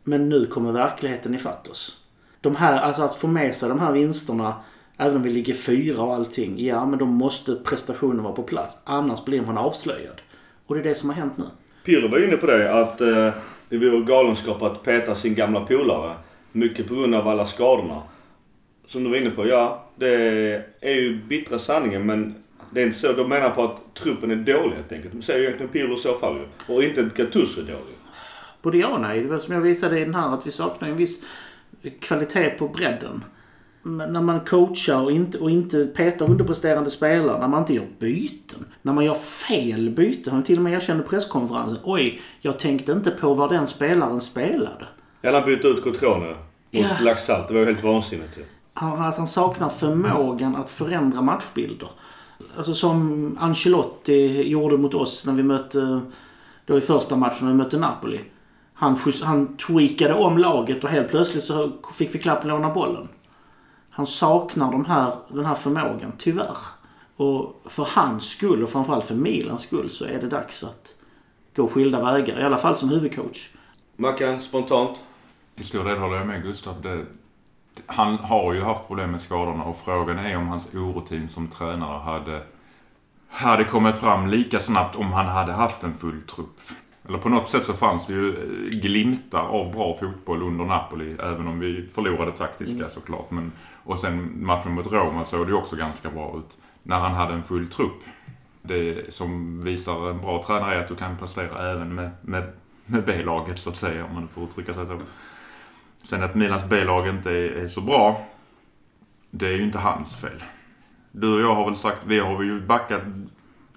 [0.05, 2.01] men nu kommer verkligheten ifatt oss.
[2.41, 4.55] De här, alltså att få med sig de här vinsterna,
[4.97, 8.79] även om vi ligger fyra och allting, ja men då måste prestationen vara på plats.
[8.85, 10.21] Annars blir man avslöjad.
[10.67, 11.45] Och det är det som har hänt nu.
[11.85, 13.31] Pirlo var inne på det att eh,
[13.69, 16.15] det vore galenskap att peta sin gamla polare.
[16.53, 18.03] Mycket på grund av alla skadorna.
[18.89, 20.15] Som du var inne på, ja det
[20.81, 22.35] är ju bittra sanningen men
[22.71, 23.13] det är inte så.
[23.13, 25.13] De menar på att truppen är dålig helt enkelt.
[25.13, 26.75] De säger ju egentligen Pirlo i så fall ju.
[26.75, 27.95] Och inte att Gattuso är dålig.
[28.63, 29.23] Både och nej.
[29.23, 31.25] Det var som jag visade i den här att vi saknar en viss
[32.01, 33.25] kvalitet på bredden.
[33.83, 37.87] Men när man coachar och inte, och inte petar underpresterande spelare, när man inte gör
[37.99, 38.65] byten.
[38.83, 40.33] När man gör fel byten.
[40.33, 41.79] Han till och med erkände presskonferensen.
[41.85, 44.87] Oj, jag tänkte inte på var den spelaren spelade.
[45.21, 46.37] Ja, han bytte ut Cotrone mot
[46.71, 46.89] Ja.
[47.03, 47.49] Laxalt.
[47.49, 48.43] Det var ju helt vansinnigt ju.
[48.75, 51.89] Han, att han saknar förmågan att förändra matchbilder.
[52.57, 56.01] Alltså som Ancelotti gjorde mot oss när vi mötte,
[56.67, 58.21] då i första matchen när vi mötte Napoli.
[58.75, 63.09] Han, han tweakade om laget och helt plötsligt så fick vi knappt låna bollen.
[63.91, 66.57] Han saknar de här, den här förmågan, tyvärr.
[67.17, 70.95] Och för hans skull och framförallt för Milans skull så är det dags att
[71.57, 72.41] gå skilda vägar.
[72.41, 73.51] I alla fall som huvudcoach.
[73.97, 74.99] Mackan, spontant.
[75.55, 76.81] Till stor del håller jag med Gustav.
[76.83, 77.07] Det,
[77.87, 81.99] han har ju haft problem med skadorna och frågan är om hans orutin som tränare
[81.99, 82.43] hade,
[83.29, 86.61] hade kommit fram lika snabbt om han hade haft en full trupp.
[87.09, 91.13] Eller på något sätt så fanns det ju eh, glimtar av bra fotboll under Napoli.
[91.13, 93.31] Även om vi förlorade taktiska såklart.
[93.31, 93.53] Men,
[93.85, 96.59] och sen matchen mot Roma såg det ju också ganska bra ut.
[96.83, 98.03] När han hade en full trupp.
[98.63, 102.53] Det som visar en bra tränare är att du kan prestera även med, med,
[102.87, 104.05] med B-laget så att säga.
[104.05, 104.99] Om man får uttrycka sig så.
[106.05, 108.27] Sen att Milans B-lag inte är, är så bra.
[109.31, 110.43] Det är ju inte hans fel.
[111.13, 113.03] Du och jag har väl sagt, vi har ju backat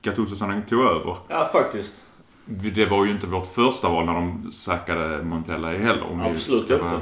[0.01, 1.15] Gattuso sen han tog över.
[1.27, 2.03] Ja, faktiskt.
[2.45, 6.03] Det var ju inte vårt första val när de säkrade Montella heller.
[6.11, 6.77] Om Absolut inte.
[6.77, 7.01] vara-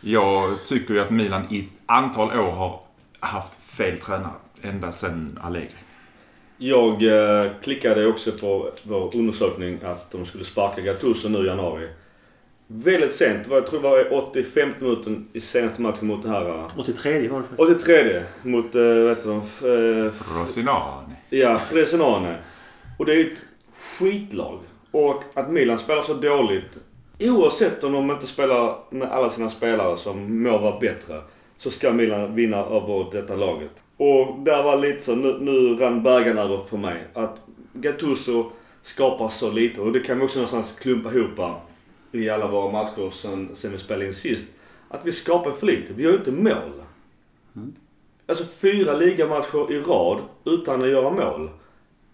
[0.00, 2.80] Jag tycker ju att Milan i ett antal år har
[3.20, 4.32] haft fel tränare.
[4.62, 5.68] Ända sedan Allegri.
[6.56, 11.88] Jag eh, klickade också på vår undersökning att de skulle sparka Gattuso nu i januari.
[12.76, 13.46] Väldigt sent.
[13.50, 16.48] Jag tror det var 85 minuten i senaste matchen mot det här...
[16.48, 17.70] eh, 83 var det faktiskt.
[17.88, 19.36] 83 mot, eh, vad heter de?
[20.02, 21.14] Eh, f- Rosinani.
[21.30, 22.36] Ja, Fresenane.
[22.98, 23.38] Och det är ju ett
[23.98, 24.58] skitlag.
[24.90, 26.78] Och att Milan spelar så dåligt.
[27.20, 31.20] Oavsett om de inte spelar med alla sina spelare som må vara bättre.
[31.56, 33.70] Så ska Milan vinna över detta laget.
[33.96, 37.02] Och där var lite så, nu, nu rann bägaren över för mig.
[37.14, 37.36] Att
[37.72, 38.50] Gattuso
[38.82, 39.80] skapar så lite.
[39.80, 41.38] Och det kan vi också någonstans klumpa ihop
[42.14, 44.46] i alla våra matcher sen, sen vi spelade in sist.
[44.88, 45.92] Att vi skapar för lite.
[45.92, 46.82] Vi gör inte mål.
[48.26, 51.50] Alltså fyra ligamatcher i rad utan att göra mål.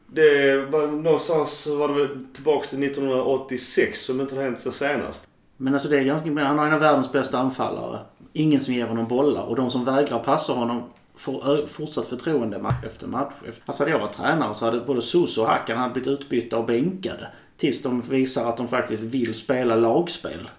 [0.06, 5.28] Det var någonstans var det väl tillbaks till 1986 som inte har hänt så senast.
[5.56, 6.50] Men alltså det är ganska imponerande.
[6.50, 7.98] Han har en av världens bästa anfallare.
[8.32, 9.42] Ingen som ger honom bollar.
[9.42, 10.82] Och de som vägrar passa honom
[11.14, 13.34] får fortsatt förtroende match efter match.
[13.66, 17.28] Alltså hade jag varit tränare så hade både Suso och hade blivit utbytta och bänkade.
[17.60, 20.50] Tills de visar att de faktiskt vill spela lagspel.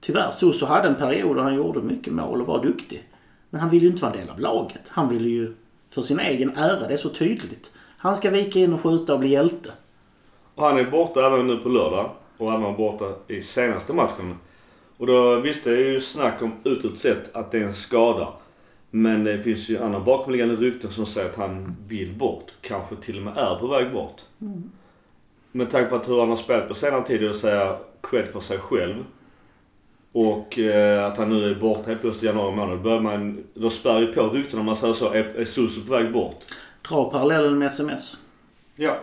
[0.00, 3.08] Tyvärr, Suso hade en period där han gjorde mycket mål och var duktig.
[3.50, 4.80] Men han ville ju inte vara en del av laget.
[4.88, 5.54] Han ville ju
[5.90, 7.74] för sin egen ära, det är så tydligt.
[7.98, 9.70] Han ska vika in och skjuta och bli hjälte.
[10.54, 12.10] Och han är borta även nu på lördag.
[12.38, 14.34] Och även borta i senaste matchen.
[14.96, 18.28] Och då visst det är ju snack om utåt sett att det är en skada.
[18.90, 22.52] Men det finns ju andra bakomliggande rykten som säger att han vill bort.
[22.60, 24.22] Kanske till och med är på väg bort.
[25.52, 28.40] Med tanke på att hur han har spelat på senare tid och säga cred för
[28.40, 29.04] sig själv.
[30.12, 32.82] Och eh, att han nu är borta helt plötsligt i januari månad.
[32.82, 35.12] Börjar man, då spär ju på ryktena om man säger så.
[35.12, 36.44] Är, är Suso på väg bort?
[36.88, 38.26] Dra parallellen med SMS.
[38.76, 39.00] Ja.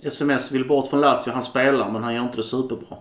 [0.00, 1.32] SMS vill bort från Lazio.
[1.32, 2.96] Han spelar men han gör inte det superbra.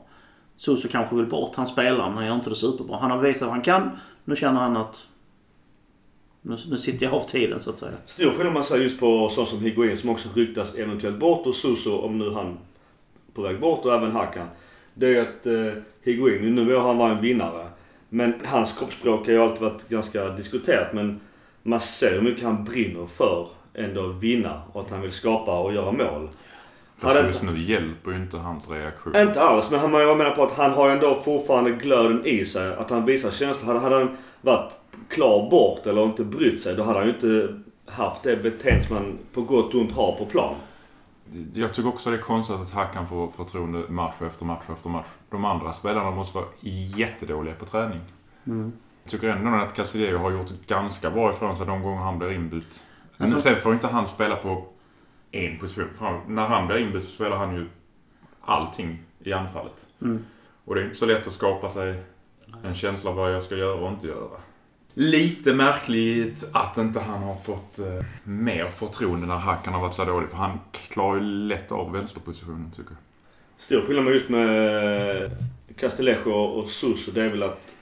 [0.56, 1.56] Suso kanske vill bort.
[1.56, 2.98] Han spelar men han gör inte det superbra.
[2.98, 3.90] Han har bevisat vad han kan.
[4.26, 5.08] Nu känner han att...
[6.47, 7.91] Nu, nu sitter jag av tiden så att säga.
[8.05, 11.55] Stor skillnad man säger just på sån som Higuain som också ryktas eventuellt bort och
[11.55, 12.57] Suso om nu han
[13.33, 14.47] på väg bort och även Hakan.
[14.93, 17.67] Det är att eh, Higuain, nu må han vara en vinnare.
[18.10, 21.19] Men hans kroppsspråk har ju alltid varit ganska diskuterat men
[21.63, 25.60] man ser hur mycket han brinner för ändå att vinna och att han vill skapa
[25.60, 26.29] och göra mål.
[26.97, 29.15] Fast Hade- just nu hjälper ju inte hans reaktion.
[29.15, 32.45] Inte alls, men han jag menar på att han har ju ändå fortfarande glöden i
[32.45, 32.73] sig.
[32.75, 33.67] Att han visar känslor.
[33.67, 34.71] Hade, hade han varit
[35.08, 37.60] klar bort eller inte brytt sig, då hade han ju inte
[37.91, 40.56] haft det beteende som man på gott och ont har på plan.
[41.54, 45.08] Jag tycker också det är konstigt att Hakan får förtroende match efter match efter match.
[45.30, 46.46] De andra spelarna måste vara
[46.98, 48.00] jättedåliga på träning.
[49.04, 52.32] Jag tycker ändå att Castillejo har gjort ganska bra ifrån sig de gånger han blir
[52.32, 52.84] inbytt.
[53.17, 54.65] Men Alltså- sen får inte han spela på
[55.32, 55.93] en position.
[55.93, 57.70] För han- när han blir inbytt så spelar han ju
[58.41, 59.86] allting i anfallet.
[60.02, 60.26] Mm.
[60.65, 62.04] Och det är inte så lätt att skapa sig
[62.63, 64.39] en känsla av vad jag ska göra och inte göra.
[64.99, 67.86] Lite märkligt att inte han har fått eh,
[68.23, 70.29] mer förtroende när Hakan har varit så dålig.
[70.29, 72.97] För han klarar ju lätt av vänsterpositionen tycker jag.
[73.57, 75.31] Stor skillnad med just med
[75.75, 77.75] Castillejo och Suso, det är väl att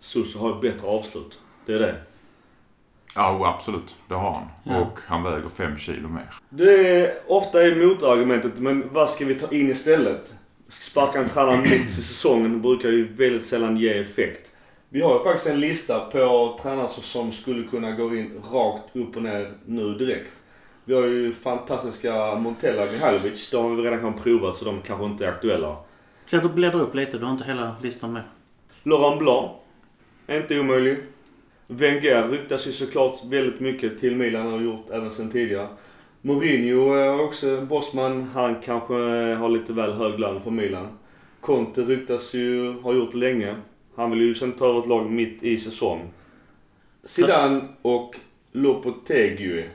[0.00, 1.38] Suso har ett bättre avslut.
[1.66, 1.96] Det är det.
[3.14, 3.96] Ja, oh, absolut.
[4.08, 4.48] Det har han.
[4.64, 4.80] Ja.
[4.80, 6.34] Och han väger fem kilo mer.
[6.48, 10.34] Det är ofta är motargumentet, men vad ska vi ta in istället?
[10.68, 14.51] Sparka en tränare mitt i säsongen brukar ju väldigt sällan ge effekt.
[14.94, 19.16] Vi har ju faktiskt en lista på tränare som skulle kunna gå in rakt upp
[19.16, 20.30] och ner nu direkt.
[20.84, 23.50] Vi har ju fantastiska Montella Mihailovic.
[23.50, 25.76] De har vi redan kan prova så de kanske inte är aktuella.
[26.30, 27.18] Bläddra, bläddra upp lite.
[27.18, 28.22] Du har inte hela listan med.
[28.82, 29.50] Laurent Blanc.
[30.28, 30.98] Inte omöjlig.
[31.66, 35.68] Wenger ryktas ju såklart väldigt mycket till Milan och har gjort även sen tidigare.
[36.20, 38.30] Mourinho är också en bossman.
[38.34, 38.94] Han kanske
[39.34, 40.98] har lite väl hög lön för Milan.
[41.40, 43.56] Conte ryktas ju, har gjort länge.
[43.96, 46.10] Han vill ju sen ta över ett lag mitt i säsong.
[47.04, 48.16] Zidane och
[48.52, 49.68] Lopetegui.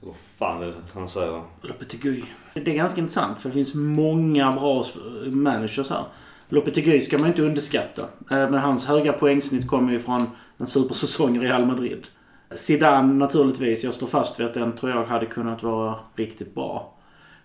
[0.00, 1.42] Vad fan är det han säger?
[1.62, 2.24] Lopetegui.
[2.54, 4.84] Det är ganska intressant för det finns många bra
[5.24, 6.04] managers här.
[6.48, 8.02] Lopetegui ska man inte underskatta.
[8.02, 10.26] Eh, Men hans höga poängsnitt kommer ju från
[10.58, 12.08] en supersäsong i Real Madrid.
[12.54, 13.84] Zidane naturligtvis.
[13.84, 16.94] Jag står fast vid att den tror jag hade kunnat vara riktigt bra.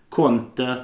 [0.08, 0.76] Conte.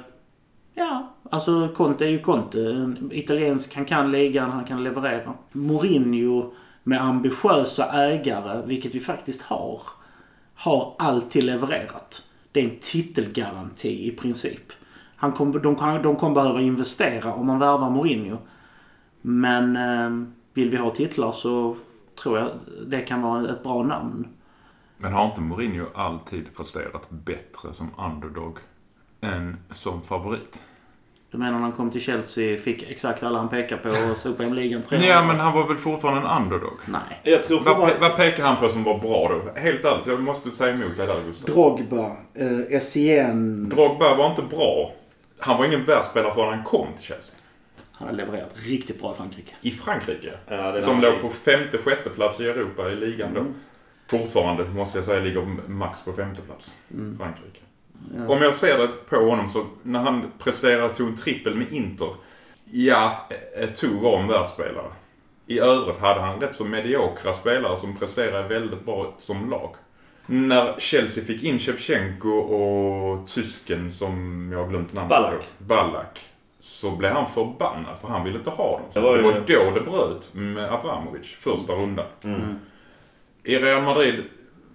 [0.73, 2.59] Ja, alltså Conte är ju Conte.
[2.71, 5.33] En Italiensk, han kan ligan, han kan leverera.
[5.51, 9.81] Mourinho med ambitiösa ägare, vilket vi faktiskt har
[10.55, 12.29] har alltid levererat.
[12.51, 14.71] Det är en titelgaranti i princip.
[15.15, 18.37] Han kom, de, kan- de kommer behöva investera om man värvar Mourinho.
[19.21, 21.75] Men eh, vill vi ha titlar så
[22.23, 22.49] tror jag
[22.87, 24.27] det kan vara ett bra namn.
[24.97, 28.57] Men har inte Mourinho alltid presterat bättre som underdog
[29.23, 30.59] än som favorit?
[31.31, 34.43] Du menar när han kom till Chelsea, fick exakt alla han pekar på och sopade
[34.43, 36.73] hem ligan tre Ja, men han var väl fortfarande en underdog?
[36.85, 37.19] Nej.
[37.23, 39.59] Jag tror Vad, pe- vad pekar han på som var bra då?
[39.61, 41.49] Helt ärligt, jag måste säga emot dig där Gustav.
[41.55, 43.69] Drogba, eh, Essien.
[43.69, 44.91] Drogba var inte bra.
[45.39, 47.35] Han var ingen världsspelare förrän han kom till Chelsea.
[47.91, 49.55] Han har levererat riktigt bra i Frankrike.
[49.61, 50.33] I Frankrike.
[50.47, 53.39] Ja, som låg på femte, sjätte plats i Europa i ligan då.
[53.39, 53.53] Mm.
[54.07, 56.73] Fortfarande måste jag säga ligger max på femte plats.
[56.93, 57.17] Mm.
[57.17, 57.59] Frankrike.
[58.27, 61.71] Om jag ser det på honom så när han presterade och tog en trippel med
[61.73, 62.09] Inter.
[62.71, 64.91] Ja, Eto'o var en världsspelare.
[65.47, 69.75] I övrigt hade han rätt så mediokra spelare som presterade väldigt bra som lag.
[70.25, 75.33] När Chelsea fick in Shevchenko och tysken som jag har glömt namnet Ballack.
[75.57, 75.63] på.
[75.63, 76.19] Ballack.
[76.59, 78.81] Så blev han förbannad för han ville inte ha dem.
[78.93, 82.05] Det Det var var, ju- då det bröt med Abramovic, första rundan.
[82.23, 82.41] Mm.
[83.43, 84.23] I Real Madrid,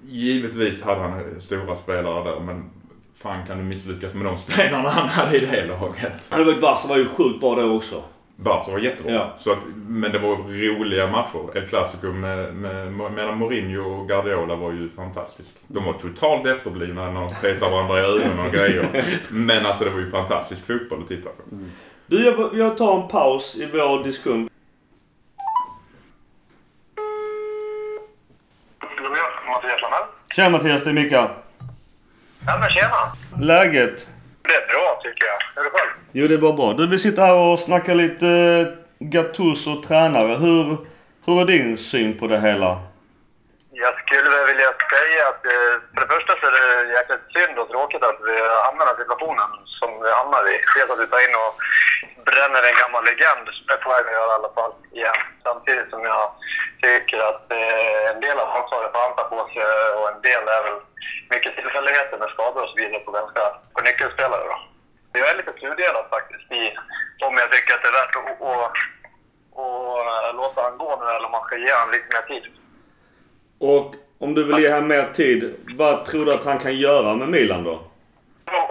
[0.07, 2.71] givetvis hade han stora spelare där men
[3.23, 6.31] fan kan du misslyckas med de spelarna han hade i det laget.
[6.31, 8.03] Det var ju Barca var ju sjukt bra då också.
[8.37, 9.13] Barca var jättebra.
[9.13, 9.35] Ja.
[9.39, 11.57] Så att, men det var roliga matcher.
[11.57, 15.59] El Clasico med, med, mellan Mourinho och Guardiola var ju fantastiskt.
[15.67, 19.05] De var totalt efterblivna när de petade varandra i ögonen och grejer.
[19.31, 21.43] Men alltså det var ju fantastisk fotboll att titta på.
[22.07, 24.49] Du, jag, jag tar en paus i vår diskussion.
[30.35, 31.31] Tjena Mattias, det är Mika.
[32.49, 33.03] Ja men tjena.
[33.41, 34.09] Läget?
[34.43, 35.39] Det är bra tycker jag.
[35.57, 35.91] Är det själv?
[36.13, 36.73] Jo, det är bara bra.
[36.73, 38.67] Du, vi sitter här och snackar lite eh,
[39.15, 40.33] Gattuso tränare.
[40.45, 40.63] Hur,
[41.27, 42.71] hur är din syn på det hela?
[43.85, 47.59] Jag skulle väl vilja säga att eh, för det första så är det jäkligt synd
[47.59, 48.35] och tråkigt att vi
[48.67, 49.51] hamnar i den här situationen
[49.89, 50.57] som vi hamnar i.
[50.75, 51.53] Dels att vi tar in och
[52.29, 55.21] bränner en gammal legend, är på väg att göra i alla fall, igen.
[55.47, 56.25] Samtidigt som jag
[56.85, 60.45] tycker att eh, en del av ansvaret får han ta på sig och en del
[60.57, 60.79] är väl
[61.35, 63.43] mycket tillfälligheter med skador och så vidare på ganska
[63.75, 64.57] på nyckelspelare då.
[65.21, 66.65] Jag är lite tudelad faktiskt i
[67.29, 68.65] om jag tycker att det är värt att, att,
[69.63, 72.45] att, att låta han gå nu eller om man ska ge honom lite mer tid.
[73.71, 73.89] Och
[74.25, 75.41] om du vill ge honom mer tid,
[75.79, 77.75] vad tror du att han kan göra med Milan då?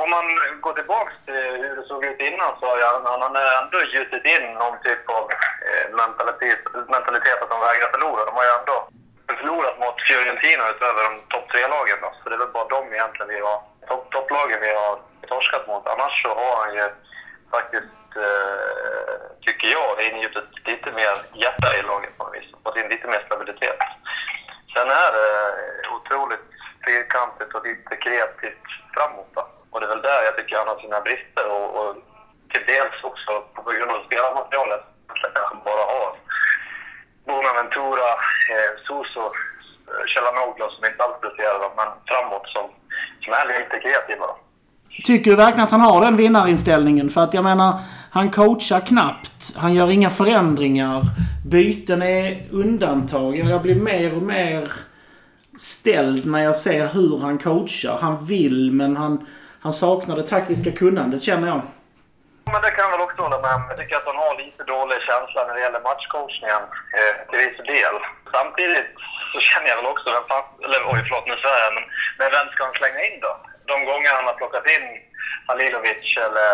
[0.04, 0.26] Om man
[0.62, 4.26] går tillbaka till hur det såg ut innan så har han, han har ändå gjutit
[4.36, 5.26] in någon typ av
[5.68, 6.62] eh, mentalitet,
[6.96, 8.26] mentalitet att de vägrar förlora.
[8.26, 8.78] De har ju ändå
[9.40, 12.00] förlorat mot Fiorentina utöver de topp tre-lagen.
[12.18, 13.58] Så det är väl bara de egentligen vi har,
[13.90, 14.94] topp, topplagen vi har
[15.32, 15.88] torskat mot.
[15.94, 16.86] Annars så har han ju
[17.56, 19.16] faktiskt, eh,
[19.46, 22.50] tycker jag, ingjutit lite mer hjärta i laget på något vis.
[22.64, 23.80] Fått in lite mer stabilitet.
[24.74, 25.30] Sen är det
[25.84, 26.48] eh, otroligt
[26.86, 29.32] fyrkantigt och lite kreativt framåt.
[29.36, 29.57] Då.
[29.78, 31.92] Och det är väl där jag tycker han har sina brister och, och
[32.52, 34.84] till dels också på grund av spelarmaterialet.
[35.12, 36.08] Att han kanske bara har
[37.30, 38.08] Bonaventura,
[38.54, 39.24] eh, Soso,
[39.90, 42.66] eh, Chalanoglu som inte alls presterar men framåt som,
[43.24, 44.26] som är lite kreativa.
[44.32, 44.36] Då.
[45.10, 47.10] Tycker du verkligen att han har den vinnarinställningen?
[47.10, 47.72] För att jag menar,
[48.12, 49.44] han coachar knappt.
[49.64, 51.02] Han gör inga förändringar.
[51.54, 53.36] Byten är undantag.
[53.38, 54.72] Jag blir mer och mer
[55.60, 57.98] ställd när jag ser hur han coachar.
[58.02, 59.26] Han vill, men han,
[59.66, 61.62] han saknar det taktiska kunnandet känner jag.
[62.54, 63.64] Men det kan jag väl också hålla med om.
[63.70, 66.64] Jag tycker att han har lite dålig känsla när det gäller matchcoachningen
[66.98, 67.96] eh, till viss del.
[68.36, 68.92] Samtidigt
[69.32, 71.86] så känner jag väl också, vem fan, eller oj förlåt nu svär jag, men,
[72.20, 73.34] men vem ska han slänga in då?
[73.72, 74.86] De gånger han har plockat in
[75.48, 76.52] Halilovic eller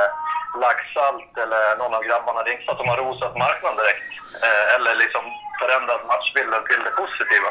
[0.63, 4.07] Laxalt eller någon av grabbarna, det är inte så att de har rosat marknaden direkt.
[4.45, 5.23] Eh, eller liksom
[5.61, 7.49] förändrat matchbilden till det positiva.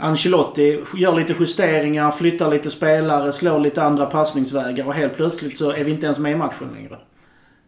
[0.00, 5.70] Ancelotti gör lite justeringar, flyttar lite spelare, slår lite andra passningsvägar och helt plötsligt så
[5.70, 6.96] är vi inte ens med i matchen längre.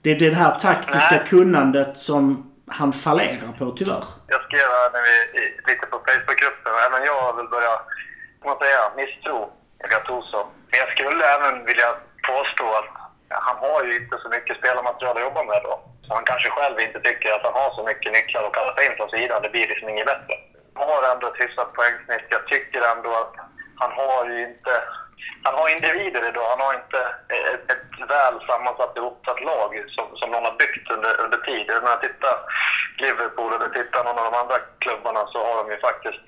[0.03, 1.27] Det är det här taktiska Nej.
[1.27, 2.23] kunnandet som
[2.79, 4.05] han fallerar på tyvärr.
[4.35, 5.15] Jag skrev här när vi,
[5.71, 7.75] lite på Facebookgruppen, även jag vill börja,
[8.45, 9.39] man säga, misstro
[9.93, 10.41] Gattuso.
[10.69, 11.91] Men jag skulle även vilja
[12.31, 12.91] påstå att
[13.49, 15.75] han har ju inte så mycket spelarmaterial att jobba med då.
[16.05, 18.95] Så han kanske själv inte tycker att han har så mycket nycklar att kasta in
[18.99, 19.43] från sidan.
[19.43, 20.35] Det blir liksom inget bättre.
[20.75, 22.27] Han har ändå ett hyfsat poängsnitt.
[22.29, 23.35] Jag tycker ändå att
[23.83, 24.73] han har ju inte...
[25.43, 26.49] Han har individer idag.
[26.55, 27.01] Han har inte
[27.53, 31.65] ett, ett väl sammansatt ihopsatt lag som, som någon har byggt under, under tid.
[31.69, 32.31] Jag menar, titta
[32.99, 36.27] Liverpool eller tittar någon av de andra klubbarna så har de ju faktiskt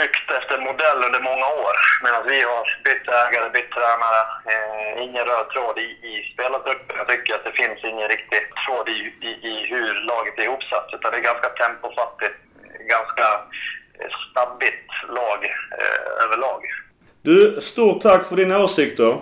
[0.00, 1.74] byggt efter en modell under många år.
[2.04, 4.22] Medan vi har bytt ägare, bytt tränare.
[4.52, 6.96] Eh, ingen röd tråd i, i spelartruppen.
[6.96, 8.98] Jag tycker att det finns ingen riktig tråd i,
[9.28, 10.88] i, i hur laget är ihopsatt.
[10.92, 12.36] Utan det är ganska tempofattigt,
[12.88, 13.26] ganska
[13.98, 16.62] eh, stabbigt lag eh, överlag.
[17.22, 19.18] Du, stort tack för dina åsikter.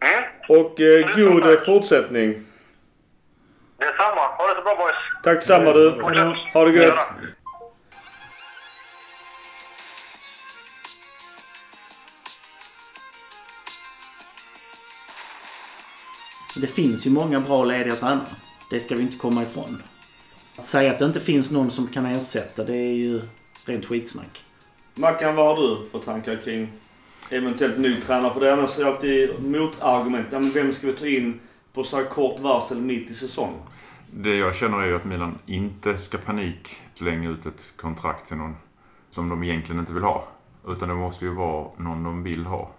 [0.00, 0.24] Mm.
[0.48, 2.44] Och eh, god eh, fortsättning.
[3.78, 4.20] Detsamma.
[4.20, 4.96] Ha det så bra boys.
[5.22, 5.90] Tack detsamma du.
[6.52, 6.98] Ha det gött.
[16.60, 18.26] Det finns ju många bra lediga tränare.
[18.70, 19.82] Det ska vi inte komma ifrån.
[20.58, 23.22] Att säga att det inte finns någon som kan ersätta, det är ju
[23.66, 24.44] rent skitsnack.
[24.94, 26.72] Mackan, vad har du för tankar kring
[27.30, 28.32] eventuellt ny tränare?
[28.32, 30.26] För det är annars alltid motargument.
[30.30, 31.40] Ja, men vem ska vi ta in
[31.72, 33.54] på så här kort varsel mitt i säsong?
[34.10, 38.36] Det jag känner är ju att Milan inte ska panik slänga ut ett kontrakt till
[38.36, 38.56] någon
[39.10, 40.28] som de egentligen inte vill ha.
[40.68, 42.70] Utan det måste ju vara någon de vill ha.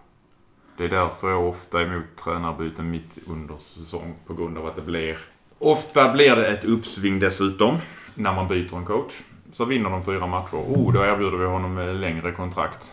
[0.78, 4.16] Det är därför jag ofta är emot tränarbyten mitt under säsong.
[4.28, 5.18] På grund av att det blir...
[5.60, 7.78] Ofta blir det ett uppsving dessutom.
[8.16, 9.14] När man byter en coach.
[9.52, 10.56] Så vinner de fyra matcher.
[10.56, 12.92] Oh, då erbjuder vi honom längre kontrakt.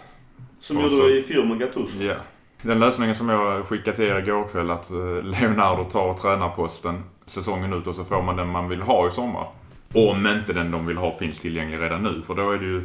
[0.60, 1.98] Som gjorde i fjol med Gattuso.
[2.00, 2.14] Ja.
[2.62, 7.72] Den lösningen som jag skickade till er igår kväll att eh, Leonardo tar tränarposten säsongen
[7.72, 9.46] ut och så får man den man vill ha i sommar.
[9.94, 12.22] Om inte den de vill ha finns tillgänglig redan nu.
[12.26, 12.84] För då är det ju...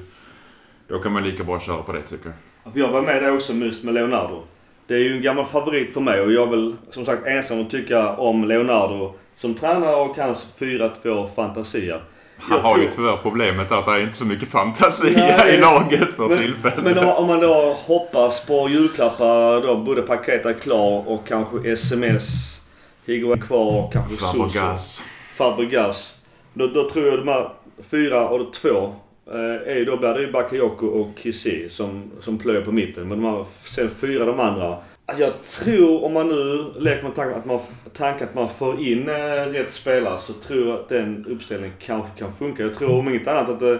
[0.88, 2.78] Då kan man lika bra köra på det tycker jag.
[2.78, 4.44] Jag var med där också just med Leonardo.
[4.88, 7.62] Det är ju en gammal favorit för mig och jag är väl som sagt ensam
[7.62, 12.02] att tycka om Leonardo som tränare och hans 4-2 fantasier.
[12.38, 15.56] Han har ju tyvärr problemet att det är inte så mycket fantasi Nej.
[15.56, 16.84] i laget för Men, tillfället.
[16.84, 22.24] men om, man då hoppas på julklappar då både paket är klar och kanske sms.
[23.06, 24.18] Higuain kvar och kanske.
[24.18, 25.04] Fabregas.
[25.36, 26.16] Fabregas.
[26.54, 27.50] Då, då tror jag de här
[27.92, 28.94] fyra och två
[29.32, 33.08] eh, är ju då blir det ju Bakayoko och Kissé som, som plöjer på mitten.
[33.08, 34.78] Men de här sen fyra de andra.
[35.12, 37.60] Alltså jag tror om man nu leker med tanken att man,
[37.94, 39.14] tanken att man får in eh,
[39.54, 42.64] rätt spelare så tror jag att den uppställningen kanske kan funka.
[42.64, 43.80] Jag tror om inget annat att det,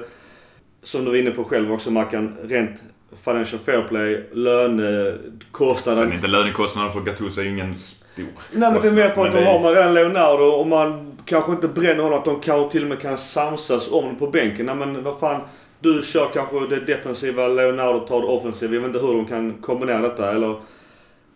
[0.84, 2.82] som du var inne på själv också Mackan, rent
[3.26, 6.04] financial fair play, lönekostnaden.
[6.04, 9.24] Sen inte lönekostnaden för Gattuso är ju ingen stor Nej men det är mer på
[9.24, 12.20] att är- har man redan Leonardo och man kanske inte bränner honom.
[12.20, 14.66] Att de kanske till och med kan samsas om på bänken.
[14.66, 15.42] Nej men vad fan.
[15.80, 18.74] Du kör kanske det defensiva, Leonardo tar det offensiva.
[18.74, 20.32] Jag vet inte hur de kan kombinera detta.
[20.32, 20.56] Eller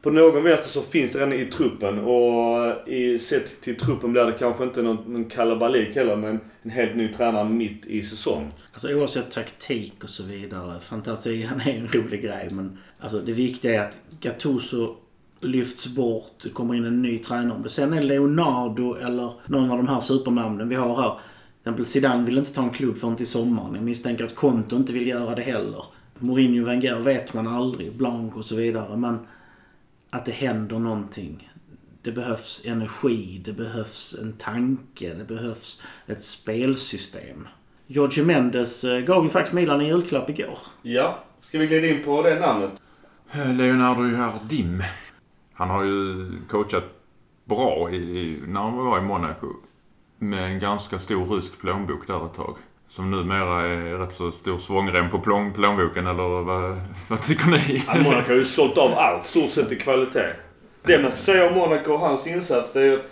[0.06, 4.26] på någon vänster så finns det redan i truppen och i, sett till truppen blir
[4.26, 8.51] det kanske inte någon, någon kalabalik heller men en helt ny tränare mitt i säsong.
[8.74, 10.80] Alltså oavsett taktik och så vidare.
[10.80, 14.95] Fantasian är en rolig grej men alltså, det viktiga är att Gattuso
[15.41, 16.34] lyfts bort.
[16.43, 17.56] Det kommer in en ny tränare.
[17.56, 21.12] Om det sen är Leonardo eller någon av de här supernamnen vi har här.
[21.12, 23.76] Till exempel Zidane vill inte ta en klubb förrän till sommaren.
[23.76, 25.84] Jag misstänker att Konto inte vill göra det heller.
[26.20, 27.93] Mourinho Wenger vet man aldrig.
[27.93, 28.97] Blanc och så vidare.
[28.97, 29.20] Men
[30.16, 31.51] att det händer någonting.
[32.01, 37.47] Det behövs energi, det behövs en tanke, det behövs ett spelsystem.
[37.88, 40.57] Jorge Mendes eh, gav ju faktiskt Milan en julklapp igår.
[40.82, 42.72] Ja, ska vi glida in på det namnet?
[43.34, 44.84] Leonardo Jardim.
[45.53, 46.84] Han har ju coachat
[47.45, 49.47] bra i, i, när han var i Monaco.
[50.18, 52.57] Med en ganska stor rysk plånbok där ett tag.
[52.88, 56.78] Som numera är rätt så stor svångrem på plån, plånboken eller vad,
[57.10, 57.84] vad tycker ni?
[57.88, 60.34] Ja, Monaco har ju sålt av allt stort sett i kvalitet.
[60.84, 63.06] Det man ska säga om Monaco och hans insats det är att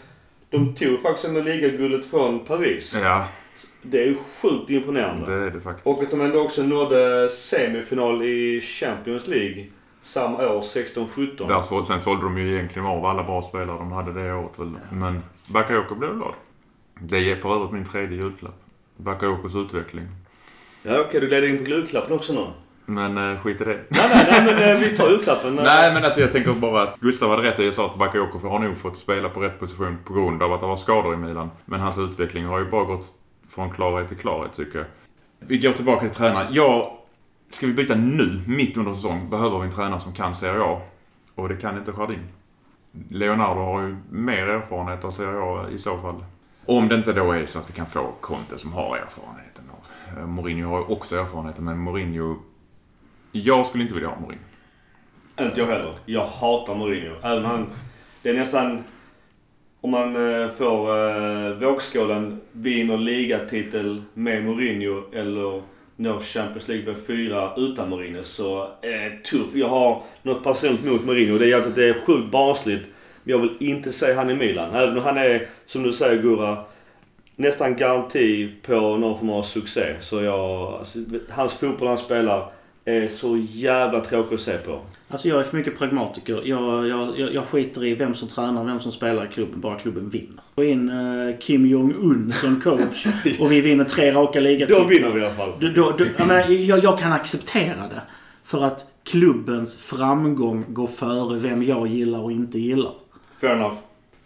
[0.49, 2.95] de tog faktiskt ändå ligaguldet från Paris.
[3.03, 3.27] Ja,
[3.81, 5.25] Det är ju sjukt imponerande.
[5.39, 5.87] det är det faktiskt.
[5.87, 9.65] Och att de ändå också nådde semifinal i Champions League
[10.01, 11.47] samma år, 16-17.
[11.47, 14.59] Där så, sen sålde de ju egentligen av alla bra spelare de hade det året
[14.59, 14.71] väl.
[14.91, 16.33] Men Bakayoko blev glad.
[16.99, 18.62] Det är för övrigt min tredje julklapp.
[18.97, 20.07] Bakayokos utveckling.
[20.83, 22.45] Ja okej, du ledde in på julklappen också nu.
[22.85, 23.79] Men eh, skit i det.
[23.89, 25.55] Nej, nej, nej men eh, vi tar julklappen.
[25.55, 28.47] Nej, men alltså jag tänker bara att Gustav hade rätt i att sa att Bakayoko
[28.47, 31.17] har nog fått spela på rätt position på grund av att det var skador i
[31.17, 31.49] Milan.
[31.65, 33.05] Men hans utveckling har ju bara gått
[33.49, 34.87] från klarhet till klarhet tycker jag.
[35.39, 36.47] Vi går tillbaka till tränaren.
[36.51, 36.99] Ja,
[37.49, 40.81] ska vi byta nu, mitt under säsong, behöver vi en tränare som kan Serie A.
[41.35, 42.19] Och det kan inte Jardim.
[43.09, 46.23] Leonardo har ju mer erfarenhet av Serie A i så fall.
[46.65, 49.63] Om det inte då är så att vi kan få Conte som har erfarenheten.
[50.17, 52.35] Eh, Mourinho har ju också erfarenheten, men Mourinho...
[53.31, 54.43] Jag skulle inte vilja ha Mourinho.
[55.39, 55.97] Inte jag heller.
[56.05, 57.15] Jag hatar Mourinho.
[57.23, 57.67] Även han...
[58.21, 58.83] Det är nästan...
[59.81, 65.61] Om man eh, får eh, vågskålen vinner ligatitel med Mourinho eller
[65.95, 69.55] når Champions League med fyra utan Mourinho så eh, är det tufft.
[69.55, 71.37] Jag har något personligt mot Mourinho.
[71.37, 72.89] Det är att det är sjukt barnsligt.
[73.23, 74.75] Jag vill inte se han i Milan.
[74.75, 76.57] Även om han är, som du säger Gurra,
[77.35, 79.95] nästan garanti på någon form av succé.
[79.99, 80.73] Så jag...
[80.73, 80.99] Alltså,
[81.29, 82.51] hans fotboll han spelar
[82.85, 84.79] är så jävla tråkig att se på.
[85.09, 86.41] Alltså jag är för mycket pragmatiker.
[86.45, 89.79] Jag, jag, jag, jag skiter i vem som tränar, vem som spelar i klubben, bara
[89.79, 90.43] klubben vinner.
[90.55, 93.05] Få in eh, Kim Jong-Un som coach
[93.39, 94.87] och vi vinner tre raka Då ligatitlar.
[94.87, 95.51] vinner vi i alla fall.
[95.59, 98.01] Då, då, då, jag, menar, jag, jag kan acceptera det.
[98.43, 102.91] För att klubbens framgång går före vem jag gillar och inte gillar.
[103.43, 103.75] Fair enough.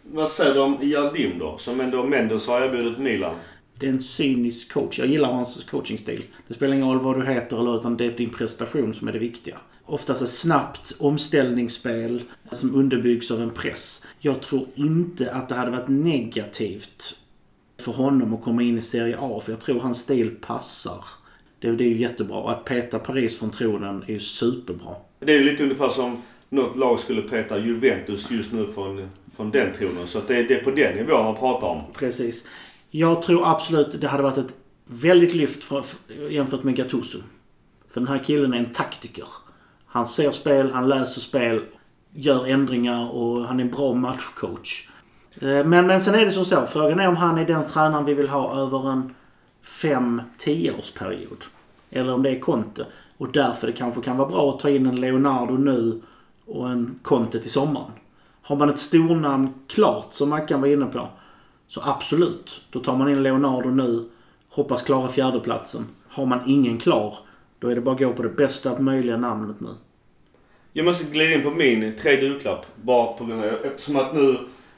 [0.03, 1.57] Vad säger du om Jardim då?
[1.57, 3.35] Som ändå Mendes har erbjudit Milan.
[3.79, 4.99] Det är en cynisk coach.
[4.99, 6.23] Jag gillar hans coachingstil.
[6.47, 9.11] Det spelar ingen roll vad du heter eller utan det är din prestation som är
[9.11, 9.57] det viktiga.
[9.85, 14.05] oftast ett snabbt omställningsspel som underbyggs av en press.
[14.19, 17.19] Jag tror inte att det hade varit negativt
[17.79, 21.05] för honom att komma in i Serie A, för jag tror hans stil passar.
[21.59, 22.37] Det, det är ju jättebra.
[22.37, 24.95] Och att peta Paris från tronen är ju superbra.
[25.19, 29.51] Det är ju lite ungefär som något lag skulle peta Juventus just nu från, från
[29.51, 30.07] den tronen.
[30.07, 31.81] Så att det, det är på den nivån man pratar om.
[31.93, 32.47] Precis.
[32.89, 34.53] Jag tror absolut det hade varit ett
[34.85, 35.97] väldigt lyft för, för,
[36.29, 37.17] jämfört med Gattuso.
[37.89, 39.25] För den här killen är en taktiker.
[39.85, 41.61] Han ser spel, han läser spel,
[42.13, 44.89] gör ändringar och han är en bra matchcoach.
[45.41, 46.65] Eh, men, men sen är det som så.
[46.65, 49.13] Frågan är om han är den tränaren vi vill ha över en
[49.65, 51.43] 5-10 årsperiod.
[51.89, 52.85] Eller om det är Conte.
[53.17, 56.01] Och därför det kanske kan vara bra att ta in en Leonardo nu
[56.47, 57.91] och en Conte till sommaren.
[58.41, 61.07] Har man ett stornamn klart som Mackan var inne på.
[61.67, 62.61] Så absolut.
[62.69, 64.09] Då tar man in Leonardo nu.
[64.49, 65.85] Hoppas klara fjärdeplatsen.
[66.07, 67.17] Har man ingen klar.
[67.59, 69.69] Då är det bara att gå på det bästa möjliga namnet nu.
[70.73, 72.65] Jag måste glida in på min tredje julklapp.
[72.75, 74.37] Bara på grund av, eftersom att nu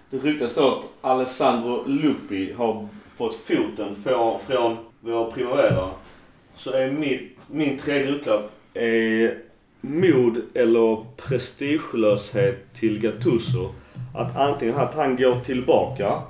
[0.09, 5.89] det ryktas då att Alessandro Lupi har fått foten från, från vår Primavera.
[6.55, 9.48] Så är min, min tredje julklapp är
[9.81, 13.69] mod eller prestigelöshet till Gattuso.
[14.15, 16.21] Att antingen att han går tillbaka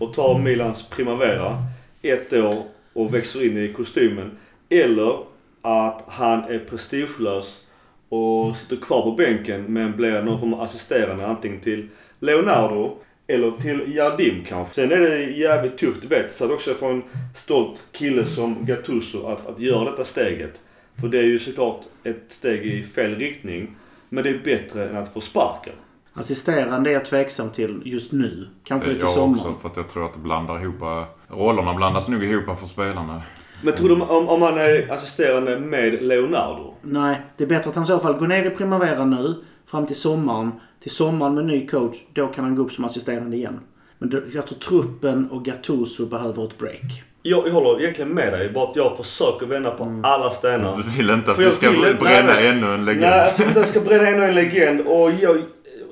[0.00, 1.58] och tar Milans Primavera
[2.02, 4.30] ett år och växer in i kostymen.
[4.68, 5.18] Eller
[5.62, 7.60] att han är prestigelös
[8.08, 11.88] och sitter kvar på bänken men blir någon form av assisterande antingen till
[12.20, 12.96] Leonardo
[13.26, 14.74] eller till Jardim kanske.
[14.74, 16.36] Sen är det jävligt tufft, du vet.
[16.36, 17.02] Så att också för en
[17.36, 20.60] stolt kille som Gattuso att, att göra detta steget.
[21.00, 23.76] För det är ju såklart ett steg i fel riktning.
[24.08, 25.74] Men det är bättre än att få sparken.
[26.12, 28.48] Assisterande är jag tveksam till just nu.
[28.64, 29.38] Kanske lite jag sommar.
[29.38, 31.08] också för att jag tror att det blandar ihop...
[31.28, 33.22] Rollerna blandas nog ihop för spelarna.
[33.62, 36.74] Men tror du om, om han är assisterande med Leonardo?
[36.82, 39.34] Nej, det är bättre att han i så fall går ner i Primavera nu.
[39.66, 40.52] Fram till sommaren.
[40.80, 41.96] Till sommaren med ny coach.
[42.12, 43.60] Då kan han gå upp som assisterande igen.
[43.98, 47.04] Men jag tror truppen och Gattuso behöver ett break.
[47.26, 48.48] Jag, jag håller egentligen med dig.
[48.50, 50.76] Bara att jag försöker vända på alla stenar.
[50.76, 53.00] Du vill inte att För vi jag ska vill- bränna nej, ännu en legend?
[53.00, 54.80] Nej, alltså jag ska bränna ännu en legend.
[54.86, 55.42] Och jag,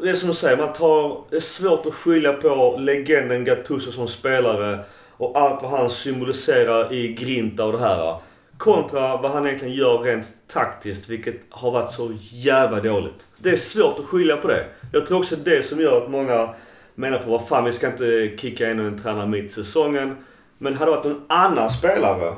[0.03, 3.93] det är som du säger, man tar, det är svårt att skilja på legenden Gattuso
[3.93, 4.79] som spelare
[5.17, 8.17] och allt vad han symboliserar i grinta och det här.
[8.59, 13.27] Kontra vad han egentligen gör rent taktiskt, vilket har varit så jävla dåligt.
[13.39, 14.65] Det är svårt att skilja på det.
[14.93, 16.49] Jag tror också det som gör att många
[16.95, 20.17] menar på vad fan vi ska inte kicka ännu en tränare mitt i säsongen.
[20.63, 22.37] Men hade det varit någon annan spelare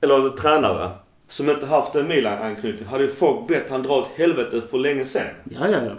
[0.00, 0.90] eller tränare
[1.28, 5.04] som inte haft en Milan-anknytning hade ju folk bett han dra åt helvete för länge
[5.04, 5.26] sen.
[5.44, 5.92] Ja, ja, ja.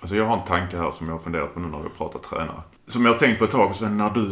[0.00, 1.90] Alltså jag har en tanke här som jag har funderat på nu när vi har
[1.90, 2.62] pratat tränare.
[2.86, 4.28] Som jag har tänkt på ett tag sen när du,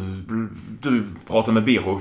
[0.80, 2.01] du pratade med Biro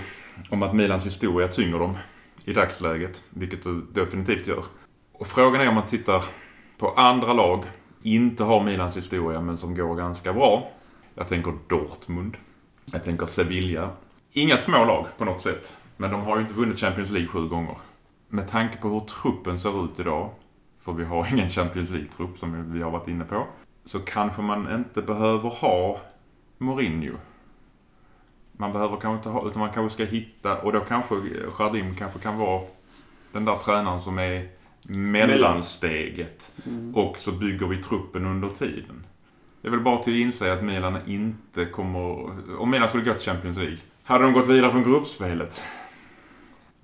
[0.49, 1.97] om att Milans historia tynger dem
[2.45, 3.23] i dagsläget.
[3.29, 4.63] Vilket du definitivt gör.
[5.13, 6.23] Och frågan är om man tittar
[6.77, 7.63] på andra lag,
[8.03, 10.71] inte har Milans historia men som går ganska bra.
[11.15, 12.37] Jag tänker Dortmund.
[12.93, 13.91] Jag tänker Sevilla.
[14.31, 15.77] Inga små lag på något sätt.
[15.97, 17.77] Men de har ju inte vunnit Champions League sju gånger.
[18.29, 20.31] Med tanke på hur truppen ser ut idag
[20.81, 23.47] för vi har ingen Champions League-trupp som vi har varit inne på.
[23.85, 26.01] Så kanske man inte behöver ha
[26.57, 27.17] Mourinho.
[28.51, 31.15] Man behöver kanske inte ha, utan man kanske ska hitta, och då kanske
[31.59, 32.61] Jardim kanske kan vara
[33.31, 34.49] den där tränaren som är
[34.87, 36.55] mellansteget.
[36.93, 39.05] Och så bygger vi truppen under tiden.
[39.61, 42.29] Det är väl bara till att inse att Milan inte kommer...
[42.59, 43.77] Om Milan skulle gå till Champions League.
[44.03, 45.61] Hade de gått vidare från gruppspelet.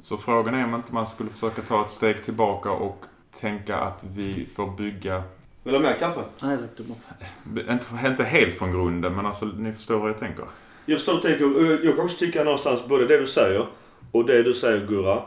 [0.03, 3.05] Så frågan är om inte man skulle försöka ta ett steg tillbaka och
[3.39, 5.23] tänka att vi får bygga,
[5.65, 6.21] Vill du ha mer kaffe?
[6.41, 7.73] Nej, det bra.
[7.73, 10.45] inte, inte helt från grunden, men alltså ni förstår vad jag tänker.
[10.85, 11.85] Jag förstår vad du tänker.
[11.85, 13.67] Jag kan också tycka någonstans både det du säger
[14.11, 15.21] och det du säger Gurra.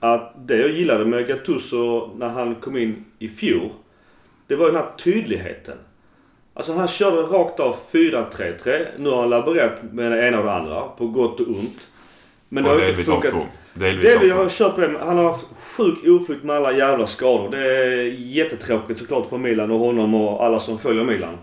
[0.00, 3.70] Att det jag gillade med Gattuso när han kom in i fjol.
[4.46, 5.78] Det var den här tydligheten.
[6.54, 8.86] Alltså han körde rakt av 4-3-3.
[8.98, 10.80] Nu har han laborerat med det ena och det andra.
[10.82, 11.88] På gott och ont.
[12.48, 13.34] Men det och har inte delvis funkat.
[13.74, 14.34] Delvis Det två.
[14.36, 14.98] har kört på det.
[15.00, 15.46] Han har haft
[15.76, 17.50] sjuk oflyt med alla jävla skador.
[17.50, 21.38] Det är jättetråkigt såklart för Milan och honom och alla som följer Milan.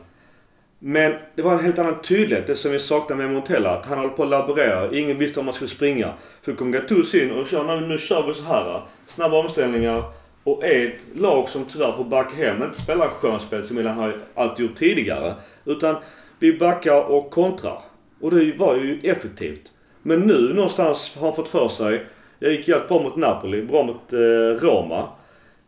[0.80, 2.48] Men det var en helt annan tydlighet.
[2.48, 3.70] Det som vi saknar med Montella.
[3.70, 4.96] Att han håller på att laborera.
[4.98, 6.14] Ingen visste om man skulle springa.
[6.46, 8.82] Så kom Gattuso in och kör, nu, nu kör vi så här.
[9.08, 10.04] Snabba omställningar.
[10.44, 12.64] Och är ett lag som tyvärr får backa hem.
[12.64, 15.34] Inte spelar skönspel som Milan har alltid gjort tidigare.
[15.66, 15.96] Utan
[16.40, 17.82] vi backar och kontrar.
[18.22, 19.72] Och det var ju effektivt.
[20.02, 22.06] Men nu någonstans har han fått för sig.
[22.40, 25.08] Jag gick jävligt bra mot Napoli, bra mot eh, Roma.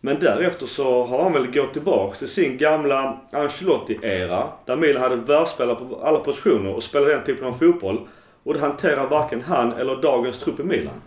[0.03, 4.47] Men därefter så har han väl gått tillbaka till sin gamla Ancelotti-era.
[4.65, 8.07] Där Milan hade världsspelare på alla positioner och spelade den typen av fotboll.
[8.43, 11.01] Och det hanterar varken han eller dagens trupp i Milan.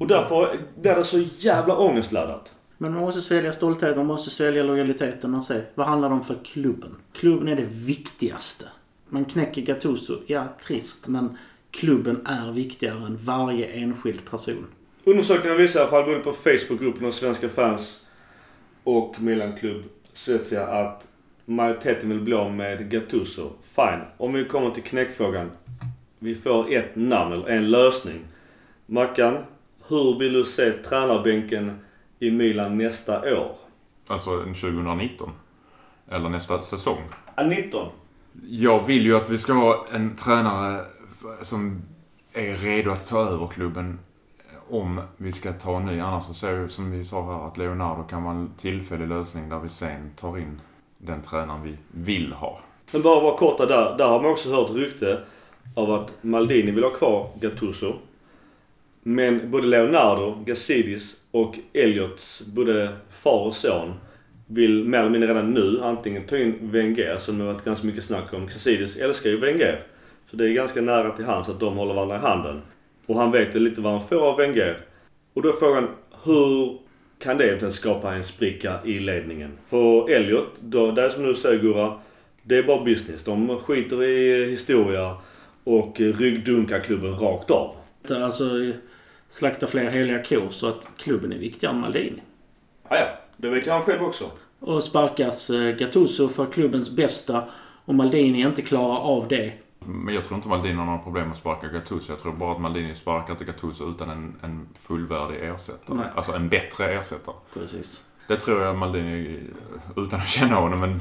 [0.00, 2.52] Och därför blir det så jävla ångestladdat.
[2.84, 6.24] Men man måste svälja stoltheten, man måste svälja lojaliteten och se vad handlar det om
[6.24, 6.96] för klubben.
[7.12, 8.64] Klubben är det viktigaste.
[9.08, 11.38] Man knäcker Gattuso, ja trist, men
[11.70, 14.66] klubben är viktigare än varje enskild person.
[15.04, 18.00] Undersökningen visar i alla fall både på Facebookgruppen och Svenska fans
[18.82, 19.82] och Milan Klubb
[20.12, 21.06] Svezia att
[21.44, 23.50] majoriteten vill bli av med Gattuso.
[23.62, 24.00] Fine.
[24.16, 25.50] Om vi kommer till knäckfrågan.
[26.18, 28.20] Vi får ett namn eller en lösning.
[28.86, 29.36] Mackan,
[29.88, 31.78] hur vill du se tränarbänken
[32.24, 33.56] i Milan nästa år?
[34.06, 35.30] Alltså en 2019.
[36.10, 36.98] Eller nästa säsong.
[37.34, 37.88] Ah, 19.
[38.48, 40.84] Jag vill ju att vi ska ha en tränare
[41.42, 41.82] som
[42.32, 43.98] är redo att ta över klubben
[44.70, 46.00] om vi ska ta en ny.
[46.00, 49.48] Annars så ser vi som vi sa här att Leonardo kan vara en tillfällig lösning
[49.48, 50.60] där vi sen tar in
[50.98, 52.60] den tränaren vi vill ha.
[52.92, 53.96] Men bara vara korta där.
[53.98, 55.20] Där har man också hört rykte
[55.76, 57.94] av att Maldini vill ha kvar Gattuso.
[59.06, 63.94] Men både Leonardo, Gassidis och Elliots både far och son
[64.46, 67.86] vill mer eller mindre redan nu antingen ta in Wenger som det har varit ganska
[67.86, 68.46] mycket snack om.
[68.46, 69.80] Gassidis älskar ju Wenger.
[70.30, 72.62] Så det är ganska nära till hands att de håller varandra i handen.
[73.06, 74.78] Och han vet lite vad han får av Wenger.
[75.34, 75.88] Och då är frågan,
[76.24, 76.78] hur
[77.18, 79.50] kan det eventuellt skapa en spricka i ledningen?
[79.68, 82.00] För Elliot, då, det är som du säger Gurra,
[82.42, 83.24] det är bara business.
[83.24, 85.16] De skiter i historia
[85.64, 87.76] och ryggdunkar klubben rakt av.
[88.10, 88.44] Alltså
[89.30, 92.22] slakta fler heliga kor så att klubben är viktigare än Maldini.
[92.88, 94.30] Ah, ja, det vet han själv också.
[94.60, 97.44] Och sparkas eh, Gattuso för klubbens bästa
[97.84, 99.52] och Maldini inte klarar av det.
[99.86, 102.12] Men jag tror inte Maldini har några problem att sparka Gattuso.
[102.12, 105.96] Jag tror bara att Maldini sparkar inte Gattuso utan en, en fullvärdig ersättare.
[105.96, 106.06] Nej.
[106.14, 107.34] Alltså en bättre ersättare.
[107.54, 108.02] Precis.
[108.28, 109.40] Det tror jag Maldini,
[109.96, 111.00] utan att känna honom, men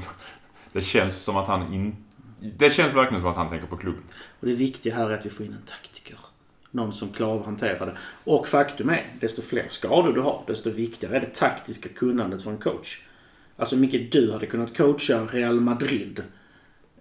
[0.74, 1.96] det känns som att han in,
[2.40, 4.04] Det känns verkligen som att han tänker på klubben.
[4.40, 5.93] Och det viktiga här är att vi får in en taktiker.
[6.76, 7.98] Någon som klarar att hantera det.
[8.24, 12.52] Och faktum är, desto fler skador du har, desto viktigare är det taktiska kunnandet för
[12.52, 13.02] en coach.
[13.58, 16.24] Alltså Micke, du hade kunnat coacha Real Madrid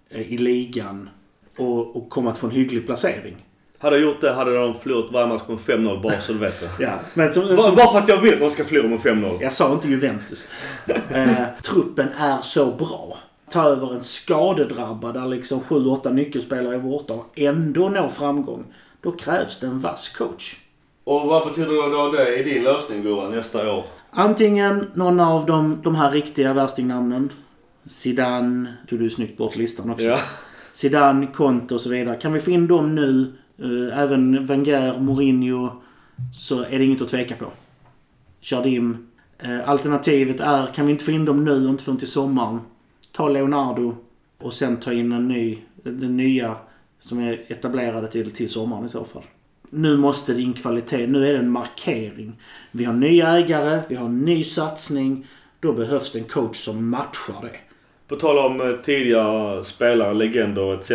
[0.09, 1.09] eh, i ligan
[1.57, 3.45] och, och komma på en hygglig placering.
[3.77, 6.59] Hade jag gjort det hade de förlorat varje match med 5-0 bara så du vet
[6.59, 6.69] det.
[6.83, 8.99] Ja, men som, Bara som, bara för att jag vill att de ska förlora med
[8.99, 9.37] 5-0.
[9.41, 10.47] jag sa inte Juventus.
[11.11, 13.17] Eh, truppen är så bra.
[13.49, 18.65] Ta över en skadedrabbad där liksom 7-8 nyckelspelare är borta och ändå nå framgång.
[19.03, 20.55] Då krävs det en vass coach.
[21.03, 23.85] Och vad betyder då det i din lösning Gurra nästa år?
[24.11, 27.29] Antingen någon av de, de här riktiga värstingnamnen.
[27.85, 30.05] Zidane, tog du snyggt bort listan också.
[30.05, 30.19] Ja.
[30.73, 32.15] Zidane, Conte och så vidare.
[32.15, 35.69] Kan vi få in dem nu, eh, även Wenger, Mourinho,
[36.33, 37.45] så är det inget att tveka på.
[38.41, 39.07] Jardim.
[39.39, 42.59] Eh, alternativet är, kan vi inte få in dem nu och inte dem till sommaren,
[43.11, 43.95] ta Leonardo
[44.41, 46.55] och sen ta in en ny, den nya
[47.03, 49.23] som är etablerade till, till sommaren i så fall.
[49.69, 51.07] Nu måste det in kvalitet.
[51.07, 52.33] Nu är det en markering.
[52.71, 55.27] Vi har nya ägare, vi har en ny satsning.
[55.59, 57.57] Då behövs det en coach som matchar det.
[58.07, 60.91] På tal om eh, tidigare spelare, legender etc.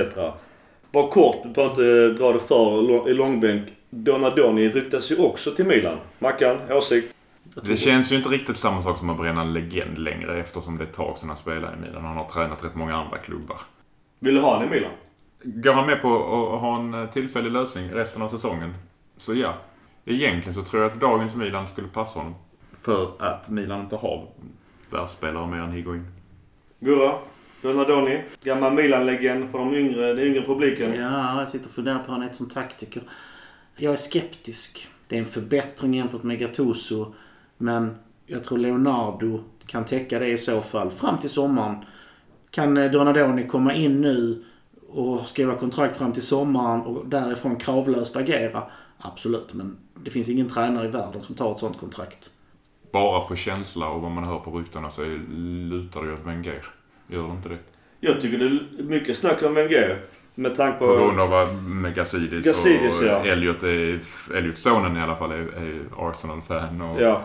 [0.93, 3.69] Bara kort, du behöver inte dra det för i långbänk.
[3.91, 5.99] Donadoni ryktas ju också till Milan.
[6.19, 7.15] Mackan, åsikt?
[7.63, 10.85] Det känns ju inte riktigt samma sak som att bränna en legend längre eftersom det
[10.85, 12.05] är ett tag sedan han spelade i Milan.
[12.05, 13.61] Han har tränat rätt många andra klubbar.
[14.19, 14.93] Vill du ha honom i Milan?
[15.43, 18.75] Går han med på att ha en eh, tillfällig lösning resten av säsongen?
[19.17, 19.55] Så ja.
[20.05, 22.35] Egentligen så tror jag att dagens Milan skulle passa honom.
[22.73, 24.29] För att Milan inte har
[24.91, 26.07] världsspelare mer än Higuain.
[26.81, 27.15] Gurra?
[27.63, 28.23] Donadoni?
[28.43, 30.95] Gammal Milan-legend för de yngre, den yngre publiken.
[30.95, 33.03] Ja, jag sitter och funderar på är som taktiker.
[33.77, 34.89] Jag är skeptisk.
[35.09, 37.15] Det är en förbättring jämfört med Gattuso.
[37.57, 37.95] Men
[38.27, 40.91] jag tror Leonardo kan täcka det i så fall.
[40.91, 41.85] Fram till sommaren.
[42.51, 44.45] Kan eh, Donadoni komma in nu
[44.89, 48.63] och skriva kontrakt fram till sommaren och därifrån kravlöst agera?
[48.99, 52.31] Absolut, men det finns ingen tränare i världen som tar ett sånt kontrakt.
[52.93, 55.27] Bara på känsla och vad man hör på ryktena så är-
[55.71, 56.65] lutar det ju åt Wenger.
[57.09, 57.59] Gör det inte det?
[58.01, 60.01] Jag tycker det är mycket snack om Wenger.
[60.35, 60.95] Med tanke På på...
[60.97, 63.25] grund av med Gazidis, Gazidis, och ja.
[63.25, 64.01] Elliot, är,
[64.35, 66.81] Elliot sonen i alla fall är, är Arsenal-fan.
[66.81, 67.23] Och Ja.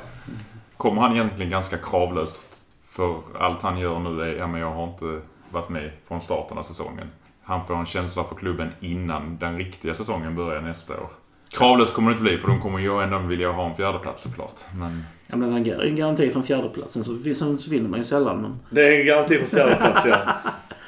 [0.77, 4.83] Kommer han egentligen ganska kravlöst för allt han gör nu är, ja men jag har
[4.87, 7.07] inte varit med från starten av säsongen.
[7.43, 11.09] Han får en känsla för klubben innan den riktiga säsongen börjar nästa år.
[11.49, 14.59] Kravlöst kommer det inte bli för de kommer ju ändå vilja ha en fjärdeplats såklart.
[14.75, 18.41] Men Ja, men han en garanti från fjärdeplatsen så, så, så vinner man ju sällan.
[18.41, 20.17] Men Det är en garanti för fjärdeplats ja.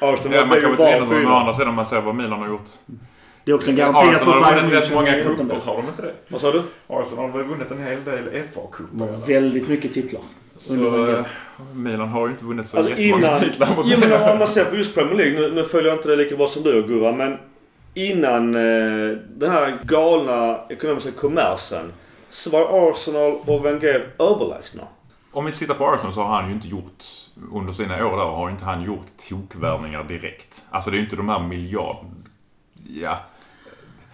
[0.00, 1.36] Arsenal ja, man kan väl inte vinna fyra.
[1.36, 2.70] andra sidan man ser vad Milan har gjort.
[3.44, 5.70] det är också en garanti att få Arsenal har Bayern vunnit rätt München många cuper,
[5.70, 6.14] har de inte det?
[6.28, 6.62] Vad sa du?
[6.86, 9.26] Arsenal har vunnit en hel del FA-cuper.
[9.26, 10.22] Väldigt mycket titlar.
[10.58, 11.24] Så eh,
[11.74, 13.40] Milan har ju inte vunnit så Alltså jättemånga innan...
[13.40, 13.68] titlar.
[13.84, 15.40] Jo men om man ser på just Premier League.
[15.40, 17.38] Nu, nu följer jag inte det lika bra som du Gurra men
[17.94, 21.92] innan eh, den här galna ekonomiska kommersen
[22.30, 24.82] så var Arsenal och Wenger överlägsna.
[25.32, 27.04] om vi tittar på Arsenal så har han ju inte gjort,
[27.52, 30.62] under sina år där, har ju inte han gjort tokvärvningar direkt.
[30.70, 31.96] Alltså det är ju inte de här miljard...
[32.88, 33.20] Ja,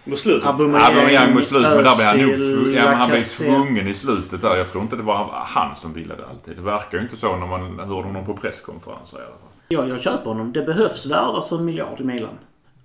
[0.05, 0.49] Mot slutet.
[0.49, 4.55] Aubameyang mot slutet, men där blev han nog ja, han blev tvungen i slutet där.
[4.55, 6.55] Jag tror inte det var han som ville det alltid.
[6.55, 9.49] Det verkar ju inte så när man hörde honom på presskonferenser i alla fall.
[9.67, 10.53] Ja, jag köper honom.
[10.53, 12.37] Det behövs värvas för en miljard i Milan.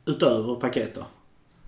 [0.07, 1.05] Utöver paketet.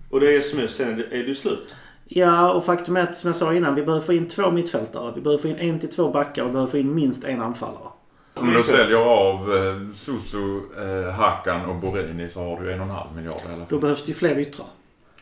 [0.09, 1.75] Och det är som är, sen är det, slut.
[2.05, 5.11] Ja, och faktum är att som jag sa innan, vi behöver få in två mittfältare.
[5.15, 7.41] Vi behöver få in en till två backar och vi behöver få in minst en
[7.41, 7.87] anfallare.
[8.33, 12.85] Om du säljer av eh, Susu, eh, Hakan och Borini så har du en och
[12.85, 13.79] en halv miljard i alla Då fall.
[13.79, 14.67] behövs det ju fler yttrar.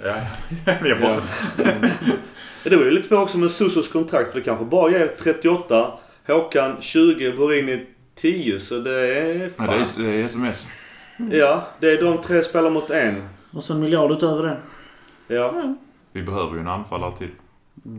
[0.03, 0.17] Ja,
[0.65, 0.87] ja.
[0.87, 1.21] Jag bara,
[2.63, 5.93] Det var ju lite svårt också med Susos kontrakt för det kanske bara ger 38,
[6.27, 7.85] Håkan 20, Borini
[8.15, 8.59] 10.
[8.59, 9.67] Så det är ja, fan.
[9.67, 10.67] det, är, det är sms.
[11.31, 13.29] Ja, det är de tre spelar mot en.
[13.51, 14.57] Och så en miljard utöver det.
[15.35, 15.75] Ja.
[16.11, 17.29] Vi behöver ju en anfallare till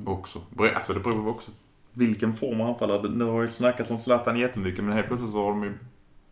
[0.07, 0.40] också.
[0.57, 1.51] Bre- Alltså det beror också
[1.92, 3.09] vilken form av anfallare.
[3.09, 5.72] Nu har ju snackats om Zlatan jättemycket men helt plötsligt så har de ju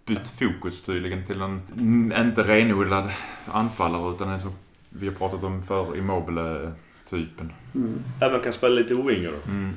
[0.06, 3.10] bytt fokus tydligen till en mm, inte renodlad
[3.46, 4.50] anfallare utan en som
[4.90, 7.52] vi har pratat om för Immobile-typen.
[8.20, 9.50] Även kan spela lite winger då.
[9.50, 9.74] Mm.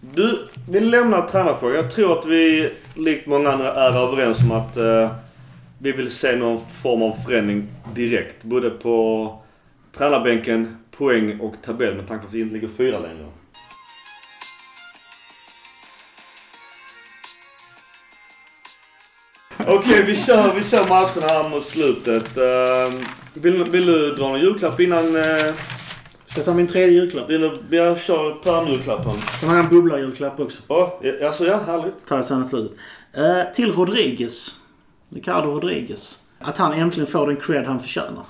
[0.00, 1.76] Du, vi lämnar tränarfrågan.
[1.76, 5.10] Jag tror att vi, likt många andra, är överens om att eh,
[5.78, 8.44] vi vill se någon form av förändring direkt.
[8.44, 9.38] Både på
[9.92, 13.26] tränarbänken, poäng och tabell med tanke på att vi inte ligger fyra längre.
[19.66, 22.36] Okej, vi, kör, vi kör matcherna här mot slutet.
[22.36, 25.16] Eh, vill, vill du dra någon julklapp innan...
[25.16, 25.54] Eh,
[26.24, 27.30] Ska jag ta min tredje julklapp?
[27.30, 29.12] vill du, jag kör pärmjulklappen.
[29.40, 30.62] Sen har jag en bubblarjulklapp också.
[30.68, 30.88] Åh,
[31.24, 32.06] alltså ja, härligt.
[32.06, 32.78] tar jag sen i slutet.
[33.12, 34.60] Eh, till Rodriguez.
[35.08, 36.18] Ricardo Rodriguez.
[36.38, 38.24] Att han äntligen får den cred han förtjänar.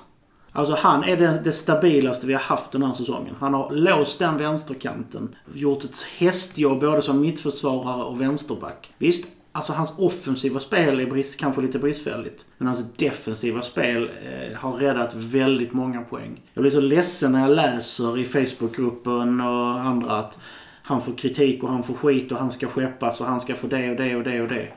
[0.52, 3.34] Alltså han är det, det stabilaste vi har haft den här säsongen.
[3.40, 5.34] Han har låst den vänsterkanten.
[5.55, 8.90] Gjort ett hästjobb både som mittförsvarare och vänsterback.
[8.98, 9.24] Visst,
[9.55, 12.46] alltså hans offensiva spel är brist, kanske lite bristfälligt.
[12.59, 16.42] Men hans defensiva spel eh, har räddat väldigt många poäng.
[16.55, 20.38] Jag blir så ledsen när jag läser i Facebookgruppen och andra att
[20.82, 23.66] han får kritik och han får skit och han ska skeppas och han ska få
[23.66, 24.68] det och det och det och det.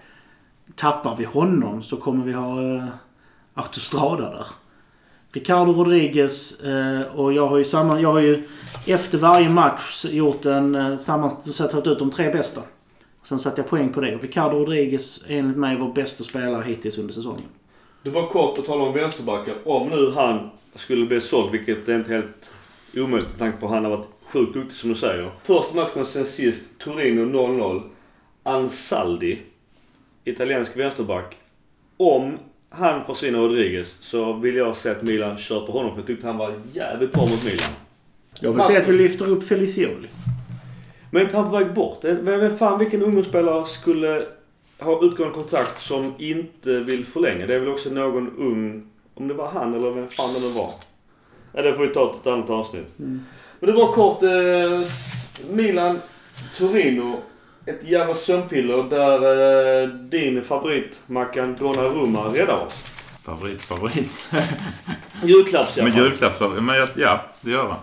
[0.75, 2.85] Tappar vi honom så kommer vi ha eh,
[3.53, 4.47] autostrada där.
[5.31, 8.43] Ricardo Rodriguez eh, och jag har ju samma, jag har ju
[8.85, 12.61] efter varje match gjort en eh, sammanställning, så jag tagit ut de tre bästa.
[13.27, 14.15] Sen satte jag poäng på det.
[14.15, 17.41] Ricardo Rodriguez är enligt mig vår bästa spelare hittills under säsongen.
[18.03, 19.55] Det var kort på tal om vänsterbackar.
[19.65, 22.51] Om nu han skulle bli såld, vilket är inte helt
[22.95, 25.31] omöjligt med tanke på att han har varit sjukt duktig som du säger.
[25.43, 27.81] Första matchen sen sist, Torino 0-0.
[28.43, 29.39] Ansaldi,
[30.23, 31.37] italiensk vänsterback.
[31.97, 32.37] Om
[32.69, 36.37] han försvinner Rodriguez så vill jag se att Milan på honom för jag tyckte han
[36.37, 37.71] var jävligt bra mot Milan.
[38.39, 40.07] Jag vill säga att vi lyfter upp Felicioli.
[41.11, 42.03] Men är han på väg bort?
[42.03, 44.25] Eh, Vem, vem fan, vilken ungdomsspelare skulle
[44.79, 47.45] ha utgående kontrakt som inte vill förlänga?
[47.47, 50.49] Det är väl också någon ung, om det var han eller vem fan det nu
[50.49, 50.73] var.
[51.53, 52.87] Ja, det får vi ta till ett annat avsnitt.
[52.97, 53.25] Men
[53.59, 54.89] det var kort, eh,
[55.55, 55.99] Milan,
[56.57, 57.15] Torino.
[57.65, 62.73] Ett jävla sömnpiller där eh, din favorit Mackan Donnarumma räddar oss.
[63.23, 64.31] Favorit, favorit.
[65.23, 66.01] Julklapps Men fall.
[66.03, 67.79] julklappsar, men ja, det gör han.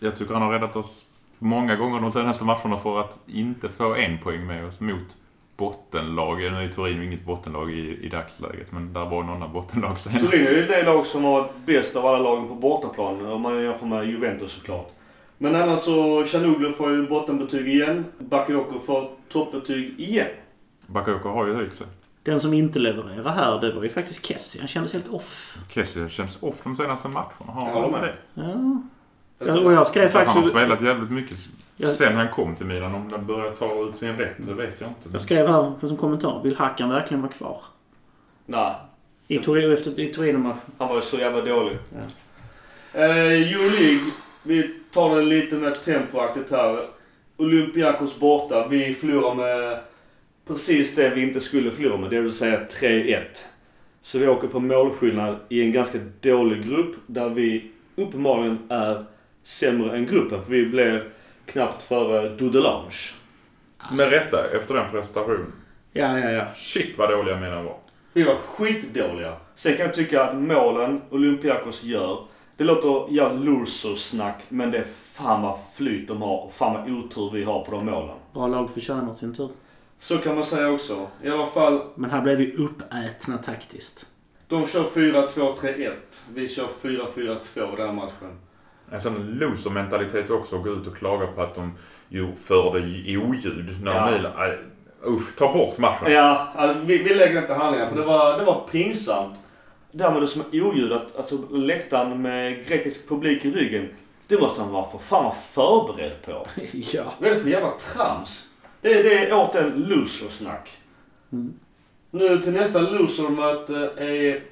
[0.00, 1.04] Jag tycker han har räddat oss
[1.38, 5.16] många gånger de senaste matcherna för att inte få en poäng med oss mot
[5.56, 6.38] bottenlag.
[6.38, 10.20] Nu är Torino inget bottenlag i, i dagsläget, men där var några bottenlag senare.
[10.20, 13.40] Torino är ju det lag som har varit bäst av alla lagen på bortaplan om
[13.42, 14.88] man jämför med Juventus såklart.
[15.38, 18.04] Men annars så, Chanuglu får ju bottenbetyg igen.
[18.18, 20.28] Bakayoko får toppbetyg igen.
[20.86, 21.86] Bakayoko har ju höjt sig.
[22.22, 24.60] Den som inte levererar här, det var ju faktiskt Kessie.
[24.60, 25.58] Han kändes helt off.
[25.68, 27.52] Kessie känns off de senaste matcherna.
[27.52, 28.02] Har han med.
[28.02, 28.16] det?
[28.34, 28.82] Ja.
[29.38, 30.54] Ja och jag skrev För han har faktiskt...
[30.54, 31.38] spelat jävligt mycket
[31.76, 32.94] Jag- sen han kom till Milan.
[32.94, 35.08] Om han börjar ta ut sin rätt, det vet jag inte.
[35.12, 36.40] Jag skrev här som kommentar.
[36.44, 37.60] Vill Hackan verkligen vara kvar?
[38.46, 38.74] Nej,
[39.28, 40.60] I Torino efter i Torino-matchen.
[40.78, 41.78] han var ju så jävla dålig.
[42.92, 44.10] Eh, Euroleague,
[44.42, 46.80] vi tar det lite mer tempoaktigt här.
[47.36, 48.68] Olympiakos borta.
[48.68, 49.78] Vi förlorar med
[50.46, 53.22] precis det vi inte skulle förlora med, det vill säga 3-1.
[54.02, 59.04] Så vi åker på målskillnad i en ganska dålig grupp där vi uppenbarligen är
[59.46, 60.44] sämre än gruppen.
[60.44, 61.00] För vi blev
[61.46, 62.94] knappt före Dudelange.
[63.92, 65.52] Med rätta, efter den prestationen.
[65.92, 66.46] Ja, ja, ja.
[66.54, 67.76] Shit vad dåliga mina var.
[68.12, 69.36] Vi var skitdåliga.
[69.54, 72.24] Sen kan jag tycka att målen Olympiakos gör,
[72.56, 76.90] det låter jävla loser-snack, men det är fan vad flyt de har och fan vad
[76.90, 78.16] otur vi har på de målen.
[78.32, 79.48] Bra lag förtjänar sin tur.
[79.98, 81.06] Så kan man säga också.
[81.22, 84.06] I alla fall, Men här blev vi uppätna taktiskt.
[84.48, 85.92] de kör 4-2-3-1.
[86.34, 88.38] Vi kör 4-4-2 den här matchen.
[88.90, 91.72] En sån loser-mentalitet också att gå ut och klaga på att de
[92.08, 94.10] ju förde i oljud när Ja.
[94.10, 94.32] Milan...
[95.06, 96.12] Usch, ta bort matchen.
[96.12, 99.38] Ja, alltså, vi, vi lägger inte handlingar för det var, det var pinsamt.
[99.90, 103.88] Det här med det som är oljudat, alltså läktaren med grekisk publik i ryggen.
[104.28, 106.46] Det måste han vara för fan vara förberedd på.
[106.72, 107.02] ja.
[107.18, 108.48] Vad är det för jävla trams?
[108.80, 110.70] Det är, det är återigen losersnack.
[111.32, 111.54] Mm.
[112.10, 114.42] Nu till nästa losermöte är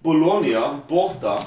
[0.00, 1.38] Bologna borta.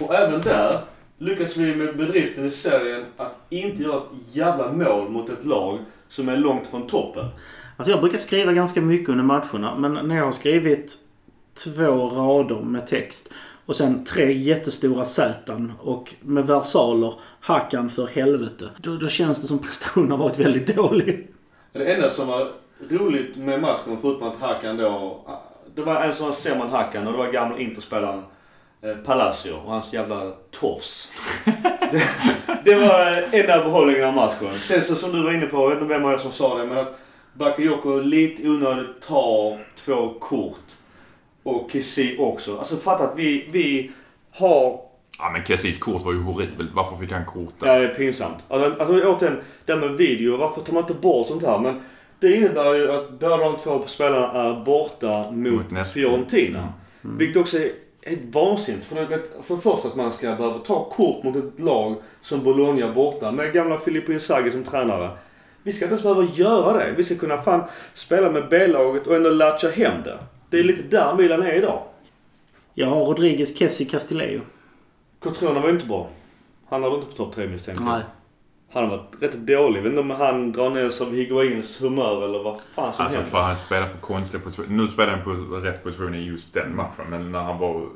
[0.00, 0.78] Och även där
[1.22, 5.78] lyckas vi med bedriften i serien att inte göra ett jävla mål mot ett lag
[6.08, 7.24] som är långt från toppen.
[7.76, 9.78] Alltså jag brukar skriva ganska mycket under matcherna.
[9.78, 10.98] Men när jag har skrivit
[11.64, 13.32] två rader med text
[13.66, 18.68] och sen tre jättestora Z och med versaler Hackan för helvete.
[18.76, 21.28] Då, då känns det som prestationen har varit väldigt dålig.
[21.72, 22.52] Det enda som var
[22.90, 25.20] roligt med matchen, förutom att Hakan då...
[25.74, 28.22] Det var en som var sämre än Hakan och det var gamla Interspelaren
[29.04, 31.08] Palacio och hans jävla tofs.
[31.92, 32.02] det,
[32.64, 34.58] det var enda behållningen av matchen.
[34.58, 36.58] Sen så som du var inne på, jag vet inte vem av er som sa
[36.58, 36.98] det, men att
[37.34, 40.58] Bakayoko lite onödigt tar två kort.
[41.42, 42.58] Och Kessie också.
[42.58, 43.90] Alltså fatta att vi, vi
[44.32, 44.80] har
[45.18, 46.70] Ja, men Kessis kort var ju horribelt.
[46.74, 47.80] Varför fick han kort Ja, där?
[47.80, 48.36] det är pinsamt.
[48.48, 50.36] Alltså, alltså återigen, det här med video.
[50.36, 51.58] Varför tar man inte bort sånt här?
[51.58, 51.80] Men
[52.20, 55.88] det innebär ju att båda de två spelarna är borta mot, Mot.
[55.88, 56.72] Fiorentina.
[57.00, 57.72] Vilket också är
[58.06, 58.86] helt vansinnigt.
[58.86, 62.44] För, det, för det första att man ska behöva ta kort mot ett lag som
[62.44, 65.10] Bologna borta med gamla Filippo Inzaghi som tränare.
[65.62, 66.94] Vi ska inte ens behöva göra det.
[66.96, 70.18] Vi ska kunna fan spela med B-laget och ändå latcha hem det.
[70.50, 71.82] Det är lite där Milan är idag.
[72.74, 74.40] Jag har Rodriguez, Kessie, Castillejo.
[75.18, 76.08] Cotrona var inte bra.
[76.68, 77.92] Han hade inte på topp 3 misstänker jag.
[77.92, 78.02] Nej.
[78.72, 79.78] Han har varit rätt dålig.
[79.78, 83.04] Jag vet inte om han drar ner sig av Higuains humör eller vad fan som
[83.04, 83.30] Alltså händer.
[83.30, 84.76] för han spelar på konstiga positioner.
[84.82, 87.04] Nu spelar han på rätt position i just den matchen.
[87.10, 87.86] Men när han var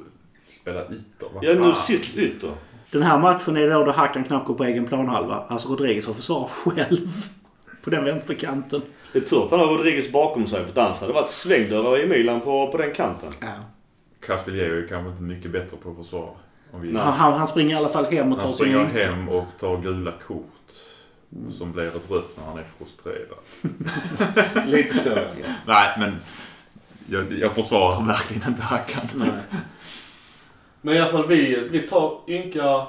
[0.61, 1.29] spelade ytor.
[1.35, 1.77] vad Ja, nu fan.
[1.83, 2.51] sist ytter.
[2.91, 5.45] Den här matchen är då då Hackan knappt går på egen planhalva.
[5.49, 7.07] Alltså Rodriguez har försvarat själv.
[7.85, 8.83] På den vänsterkanten.
[9.13, 10.67] Det är tur att han har Rodriguez bakom sig.
[10.75, 13.33] För annars hade det varit svängdörrar i Milan på, på den kanten.
[13.41, 13.47] Ja.
[14.27, 16.23] Castillejo är kanske inte mycket bättre på försvar.
[16.29, 16.37] Om
[16.71, 16.97] vi...
[16.97, 19.77] Han, han, han springer i alla fall hem och tar Han springer hem och tar
[19.77, 20.53] gula kort.
[21.51, 23.39] Som blir ett rött när han är frustrerad.
[24.67, 25.15] Lite så.
[25.67, 26.17] Nej, men
[27.11, 29.09] jag, jag försvarar verkligen inte Hackan.
[29.15, 29.61] Nej.
[30.81, 32.87] Men i alla fall vi, vi tar ynka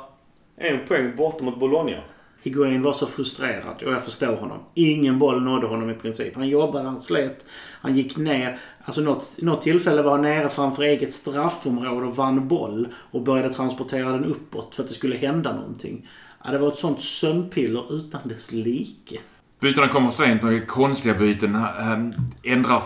[0.57, 2.01] en poäng borta mot Bologna.
[2.41, 4.59] Higuain var så frustrerad och jag förstår honom.
[4.73, 6.35] Ingen boll nådde honom i princip.
[6.35, 7.45] Han jobbade, han slet,
[7.81, 8.59] han gick ner.
[8.83, 13.53] Alltså något, något tillfälle var han nere framför eget straffområde och vann boll och började
[13.53, 16.07] transportera den uppåt för att det skulle hända någonting.
[16.45, 19.19] Ja, det var ett sånt sömnpiller utan dess like.
[19.59, 21.55] Bytena kommer sent och konstiga byten.
[21.55, 22.13] Ehm,
[22.43, 22.81] Ändrar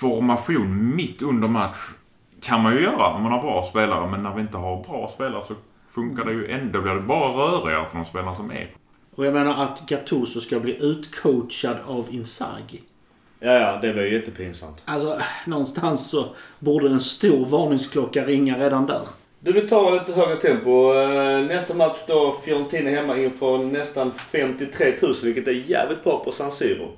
[0.00, 1.78] formation mitt under match
[2.40, 4.10] kan man ju göra om man har bra spelare.
[4.10, 5.54] Men när vi inte har bra spelare så
[5.88, 6.78] funkar det ju ändå.
[6.78, 8.70] Då blir det bara rörigare för de spelare som är.
[9.16, 12.82] Och jag menar att Gattuso ska bli utcoachad av Inzaghi.
[13.40, 14.82] Ja, ja, det var ju jättepinsamt.
[14.84, 16.24] Alltså, någonstans så
[16.58, 19.00] borde en stor varningsklocka ringa redan där.
[19.40, 20.94] Du, vi tar lite högre tempo.
[20.94, 26.32] Eh, Nästa match då, Fiorentina hemma inför nästan 53 000, vilket är jävligt bra på
[26.32, 26.88] San Siro.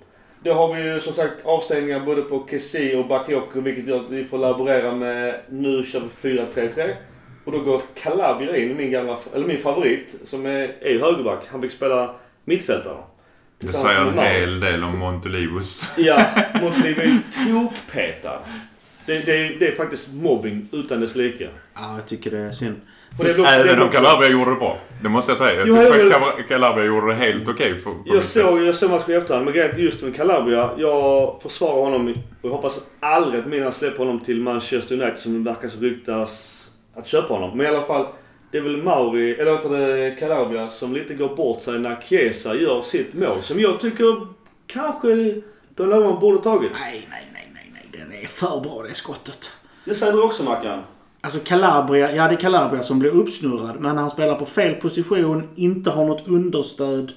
[0.42, 4.10] Då har vi ju som sagt avstängningar både på Kessie och Bakayoko, vilket gör att
[4.10, 6.94] vi får laborera med nu kör vi 4-3-3.
[7.44, 11.40] Och då går Calabria in, min, gamla, eller min favorit, som är, är högerback.
[11.50, 12.14] Han fick spela
[12.44, 12.96] mittfältare.
[13.58, 15.90] Det säger en hel del om Montelivos.
[15.96, 16.20] Ja,
[16.62, 17.18] Monteliv är
[17.52, 18.38] tokpetad.
[19.06, 21.48] Det, det, det är faktiskt mobbing utan dess like.
[21.74, 22.80] Ja, jag tycker det är synd.
[23.18, 24.78] Och det är också- det är Även om Calabria gjorde det bra.
[25.02, 25.54] Det måste jag säga.
[25.58, 27.74] Jag Jo, tycker jag- faktiskt Cal- Calabria gjorde det helt okej.
[27.76, 30.70] för på Jag såg, jag såg matchen i efterhand, men grejen är just med Calabria.
[30.78, 32.14] Jag försvarar honom och
[32.48, 36.50] jag hoppas aldrig att Milan släpper honom till Manchester United som verkar så ryktas
[36.96, 37.56] att köpa honom.
[37.58, 38.06] Men i alla fall,
[38.50, 42.54] det är väl Mauri, eller heter det Calabria, som lite går bort sig när Chiesa
[42.54, 43.42] gör sitt mål.
[43.42, 44.26] Som jag tycker
[44.66, 45.40] kanske
[45.74, 46.72] Donnarumma borde tagit.
[46.80, 48.00] Nej, nej, nej, nej, nej.
[48.00, 49.52] Den är för bra det skottet.
[49.84, 50.82] Det säger du också Mackan.
[51.20, 53.80] Alltså Calabria, ja det är Calabria som blir uppsnurrad.
[53.80, 57.12] Men han spelar på fel position, inte har något understöd.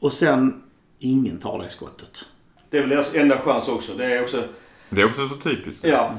[0.00, 0.62] Och sen,
[0.98, 2.24] ingen tar det skottet.
[2.70, 3.92] Det är väl deras enda chans också.
[3.94, 4.44] Det är också
[4.90, 5.84] Det är också så typiskt.
[5.84, 6.14] Ja.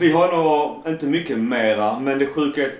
[0.00, 2.76] Vi har nog inte mycket mera, men det sjuka är att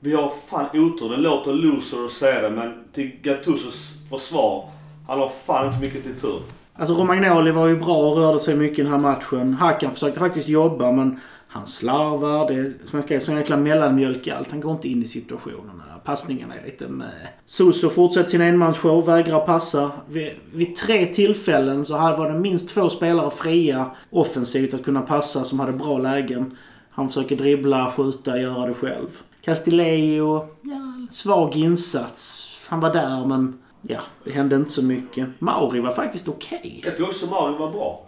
[0.00, 1.08] vi har fan otur.
[1.08, 4.68] Det låter loser att säga det, men till Gattusos försvar,
[5.08, 6.40] han har fan inte mycket till tur.
[6.74, 9.54] Alltså Romagnoli var ju bra och rörde sig mycket i den här matchen.
[9.54, 11.20] Hakan försökte faktiskt jobba men
[11.54, 12.48] han slarvar.
[12.48, 14.50] Det är som jag skrev, sån jäkla mellanmjölk i allt.
[14.50, 15.84] Han går inte in i situationerna.
[16.04, 17.28] Passningarna är lite med.
[17.44, 19.90] Soso fortsätter sin enmansshow, vägrar passa.
[20.08, 25.00] Vid, vid tre tillfällen så här var det minst två spelare fria offensivt att kunna
[25.00, 26.56] passa som hade bra lägen.
[26.90, 29.18] Han försöker dribbla, skjuta, göra det själv.
[29.44, 32.50] Castillejo, ja, svag insats.
[32.68, 33.58] Han var där men
[33.88, 35.28] Ja, det hände inte så mycket.
[35.38, 36.80] Mauri var faktiskt okej.
[36.84, 38.06] Jag tycker också Mario var bra.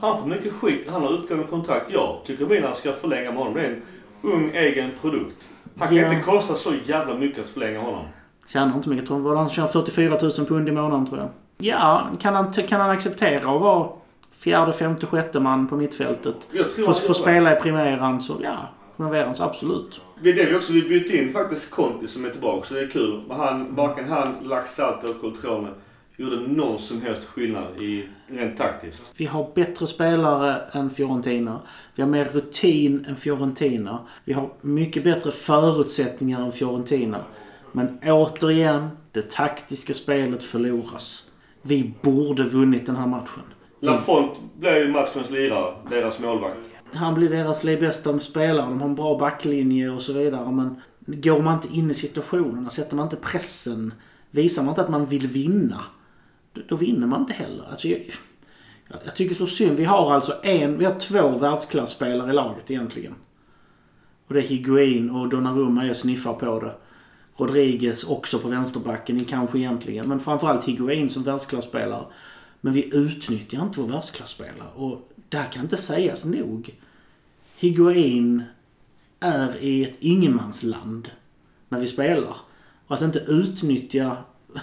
[0.00, 0.86] Han får mycket skit.
[0.90, 1.90] Han har utgående kontrakt.
[1.90, 3.54] Jag tycker Milan ska förlänga med honom.
[3.54, 3.82] Det är en
[4.22, 5.44] ung egen produkt.
[5.78, 6.12] Han kan Ja.
[6.12, 8.04] inte kosta så jävla mycket att förlänga honom.
[8.48, 9.10] Tjänar inte mycket.
[9.10, 11.28] Vad Han tjänar 44 000 pund i månaden tror jag.
[11.58, 13.88] Ja, kan han, kan han acceptera att vara
[14.32, 16.48] fjärde, femte, sjätte man på mittfältet?
[16.52, 17.14] Jag tror Få han få gör det.
[17.14, 18.56] spela i primäran så ja,
[19.34, 20.00] så absolut.
[20.22, 22.80] Det är det vi också, vi bytte in faktiskt Conti som är tillbaka så det
[22.80, 23.22] är kul.
[23.30, 25.68] Han, varken han, Laxalt eller Coltrone
[26.16, 29.02] gjorde någon som helst skillnad i rent taktiskt.
[29.16, 31.60] Vi har bättre spelare än Fiorentina.
[31.94, 33.98] Vi har mer rutin än Fiorentina.
[34.24, 37.24] Vi har mycket bättre förutsättningar än Fiorentina.
[37.72, 41.30] Men återigen, det taktiska spelet förloras.
[41.62, 43.42] Vi borde vunnit den här matchen.
[43.80, 46.58] Lafont blev ju matchens lirare, deras målvakt.
[46.94, 48.66] Han blir deras bästa spelare.
[48.66, 50.52] De har en bra backlinje och så vidare.
[50.52, 53.94] Men går man inte in i situationerna, alltså sätter man inte pressen,
[54.30, 55.84] visar man inte att man vill vinna,
[56.52, 57.64] då, då vinner man inte heller.
[57.70, 58.00] Alltså, jag,
[59.04, 59.76] jag, tycker så synd.
[59.76, 63.14] Vi har alltså en, vi har två världsklasspelare i laget egentligen.
[64.26, 66.74] Och det är Higuain och Donnarumma jag sniffar på det.
[67.36, 70.08] Rodriguez också på vänsterbacken kanske egentligen.
[70.08, 72.04] Men framförallt Higuain som världsklasspelare.
[72.60, 74.68] Men vi utnyttjar inte vår världsklasspelare.
[74.74, 76.74] Och det här kan inte sägas nog.
[77.56, 78.42] Higuain
[79.20, 81.10] är i ett ingenmansland
[81.68, 82.36] när vi spelar.
[82.86, 84.16] Och att inte utnyttja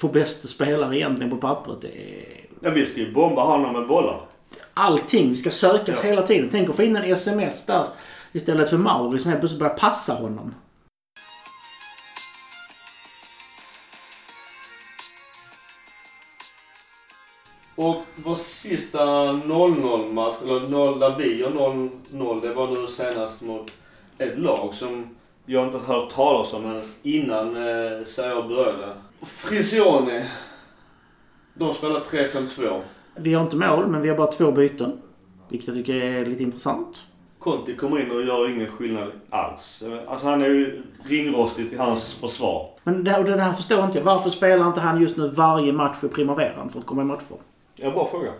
[0.00, 1.80] vår bästa spelare egentligen på pappret.
[1.80, 2.24] Det är
[2.60, 4.20] Ja, vi ska ju bomba honom med bollar.
[4.74, 6.08] allting ska sökas Ja.
[6.10, 6.48] hela tiden.
[6.52, 7.86] Tänk att få in en sms där
[8.32, 10.54] istället för Mauri som helt plötsligt börjar passa honom.
[17.82, 23.42] Och vår sista 0-0 match, eller 0 där vi gör 0-0, det var nu senast
[23.42, 23.72] mot
[24.18, 25.06] ett lag som
[25.46, 28.94] jag inte hört talas om men innan eh, Serie började.
[29.22, 30.28] Frisione.
[31.54, 32.80] De spelar 3-5-2.
[33.16, 34.98] Vi har inte mål, men vi har bara två byten.
[35.48, 37.02] Vilket jag tycker är lite intressant.
[37.38, 39.82] Conti kommer in och gör ingen skillnad alls.
[40.06, 42.68] Alltså han är ju ringrostig till hans försvar.
[42.84, 44.04] Men det, och det här förstår inte jag.
[44.04, 47.40] Varför spelar inte han just nu varje match i primaveran för att komma i matchform?
[47.76, 48.32] Ja, bra fråga.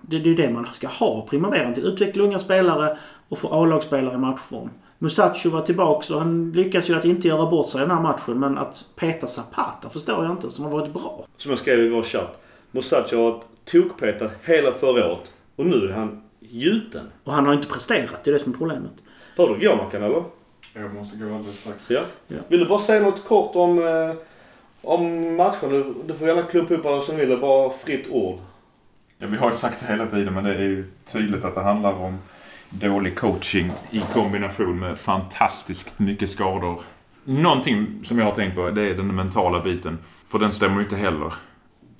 [0.00, 1.84] Det, det är ju det man ska ha primaveran till.
[1.84, 4.70] Utveckla unga spelare och få A-lagsspelare i matchform.
[4.98, 8.02] Musacho var tillbaka och han lyckas ju att inte göra bort sig i den här
[8.02, 8.40] matchen.
[8.40, 11.24] Men att peta Zapata förstår jag inte, som har varit bra.
[11.36, 12.42] Som jag skrev i vår chatt.
[12.70, 15.32] Musacho har varit tokpetad hela förra året.
[15.56, 17.06] Och nu är han gjuten.
[17.24, 18.92] Och han har inte presterat, det är det som är problemet.
[19.36, 20.24] Du, går Mackan eller?
[20.74, 21.90] Jag måste gå alldeles strax.
[21.90, 22.00] Ja.
[22.28, 22.36] Ja.
[22.48, 24.14] Vill du bara säga något kort om, eh,
[24.82, 25.70] om matchen?
[25.70, 27.38] Du, du får gärna klippa upp vad som vill.
[27.38, 28.38] Bara fritt ord.
[29.22, 31.60] Ja, vi har ju sagt det hela tiden men det är ju tydligt att det
[31.60, 32.18] handlar om
[32.70, 36.80] dålig coaching i kombination med fantastiskt mycket skador.
[37.24, 39.98] Någonting som jag har tänkt på det är den mentala biten.
[40.28, 41.34] För den stämmer ju inte heller.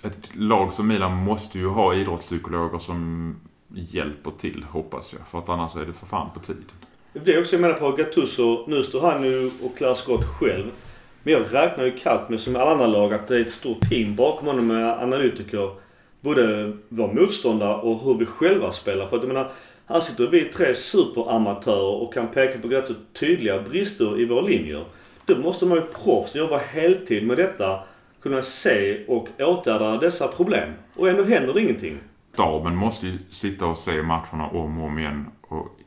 [0.02, 3.36] Ett lag som Milan måste ju ha idrottspsykologer som
[3.68, 5.28] hjälper till hoppas jag.
[5.28, 6.64] För att annars är det för fan på tiden.
[7.12, 8.64] Det är också jag menar på Gattuso.
[8.68, 10.70] Nu står han ju och klär skott själv.
[11.22, 13.52] Men jag räknar ju kallt med, som i alla andra lag, att det är ett
[13.52, 15.79] stort team bakom honom med analytiker.
[16.20, 19.06] Både vår motståndare och hur vi själva spelar.
[19.06, 19.52] För att jag menar,
[19.86, 24.40] här sitter vi tre superamatörer och kan peka på rätt så tydliga brister i våra
[24.40, 24.84] linjer.
[25.24, 27.80] Då måste man ju proffs jobba heltid med detta.
[28.22, 30.72] Kunna se och åtgärda dessa problem.
[30.96, 31.98] Och ändå händer det ingenting.
[32.32, 35.80] Staben måste ju sitta och se matcherna om och om igen och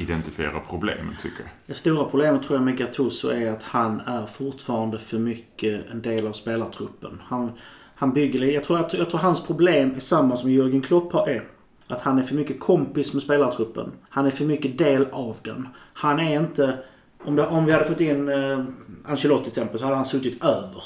[0.00, 1.48] identifiera problemen tycker jag.
[1.66, 6.02] Det stora problemet tror jag med Gattuso är att han är fortfarande för mycket en
[6.02, 7.22] del av spelartruppen.
[7.24, 7.52] Han,
[8.00, 8.42] han bygger...
[8.42, 11.48] Jag tror, jag, jag tror hans problem är samma som Jürgen Klopp har är.
[11.86, 13.92] Att han är för mycket kompis med spelartruppen.
[14.08, 15.68] Han är för mycket del av den.
[15.92, 16.78] Han är inte...
[17.24, 18.64] Om, det, om vi hade fått in eh,
[19.04, 20.84] Ancelotti till exempel så hade han suttit över.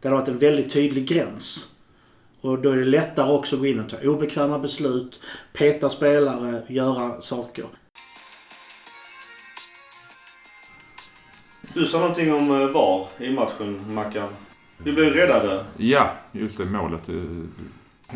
[0.00, 1.68] Det hade varit en väldigt tydlig gräns.
[2.40, 5.20] Och då är det lättare också att gå in och ta obekväma beslut,
[5.52, 7.66] peta spelare, göra saker.
[11.74, 14.28] Du sa någonting om eh, VAR i matchen, Mackan.
[14.84, 15.64] Vi blev räddade.
[15.76, 17.08] Ja, just det målet.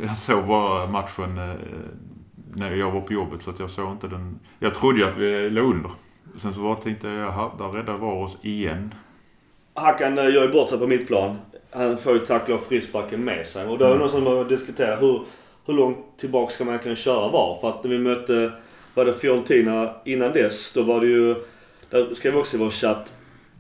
[0.03, 1.55] Jag såg bara matchen eh,
[2.55, 4.39] när jag var på jobbet så att jag såg inte den.
[4.59, 5.91] Jag trodde ju att vi låg under.
[6.43, 8.95] Sen så var, tänkte jag, jaha, där räddade VAR oss igen.
[9.75, 11.39] Hackan eh, gör ju bort sig på mitt plan.
[11.71, 13.67] Han får ju tackla frisparken med sig.
[13.67, 15.23] Och då är det någon som har diskuterat hur,
[15.67, 17.59] hur långt tillbaka ska man egentligen köra VAR?
[17.61, 18.53] För att när vi mötte,
[18.95, 21.35] var det Fiorentina innan dess, då var det ju,
[21.91, 23.13] där skrev vi också i vår chatt,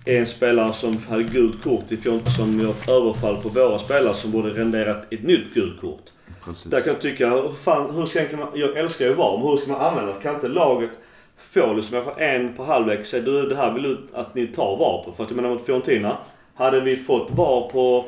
[0.04, 4.30] en spelare som hade gult kort i Fiorentina som ett överfall på våra spelare som
[4.30, 6.10] borde renderat ett nytt gult kort.
[6.44, 6.64] Precis.
[6.64, 9.56] Där kan jag tycka, hur fan, hur ska man, jag älskar ju VAR, men hur
[9.56, 10.20] ska man använda det?
[10.22, 10.90] Kan inte laget
[11.36, 14.46] få liksom alla fall en på halvlek säga du det här vill du att ni
[14.46, 15.12] tar VAR på?
[15.12, 16.18] För att jag menar mot Fiorentina,
[16.54, 18.04] hade vi fått VAR på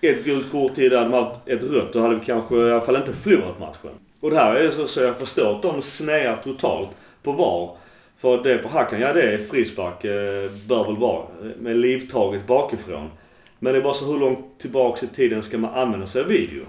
[0.00, 2.80] ett gult kort till, hade man haft ett rött, då hade vi kanske i alla
[2.80, 3.90] fall inte förlorat matchen.
[4.20, 6.88] Och det här är så, så jag förstår att de snear totalt
[7.22, 7.76] på VAR.
[8.18, 11.26] För det på Hakan, ja det är frispark, eh, bör väl vara.
[11.58, 13.10] Med livtaget bakifrån.
[13.58, 16.28] Men det är bara så hur långt tillbaks i tiden ska man använda sig av
[16.28, 16.64] video?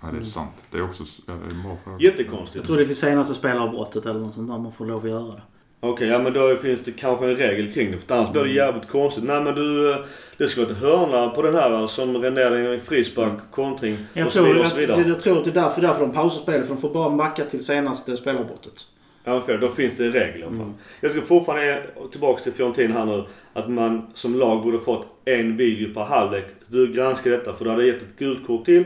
[0.00, 0.52] Ja, det är sant.
[0.70, 1.96] Det är också ja, det är en bra fråga.
[2.00, 2.56] Jättekonstigt.
[2.56, 5.10] Jag tror det är för senaste spelaravbrottet eller något sånt där man får lov att
[5.10, 5.42] göra det.
[5.80, 7.98] Okej, ja men då finns det kanske en regel kring det.
[7.98, 9.24] För annars blir det jävligt konstigt.
[9.24, 9.98] Nej men du, eh,
[10.36, 14.32] det ska vara ett hörna på den här som renderar i frispark, kontring Jag och
[14.32, 15.08] så tror, vidare och så vidare.
[15.08, 16.66] jag tror att det är därför, därför de pausar spelet.
[16.66, 18.86] För de får bara backa till senaste spelavbrottet.
[19.28, 20.60] Ja, för då finns det en regel i alla fall.
[20.60, 20.74] Mm.
[21.00, 25.56] Jag tycker fortfarande, tillbaka till Fiorentina här nu, att man som lag borde fått en
[25.56, 26.44] video per halvlek.
[26.66, 28.84] Du granskar detta för du hade gett ett gult kort till.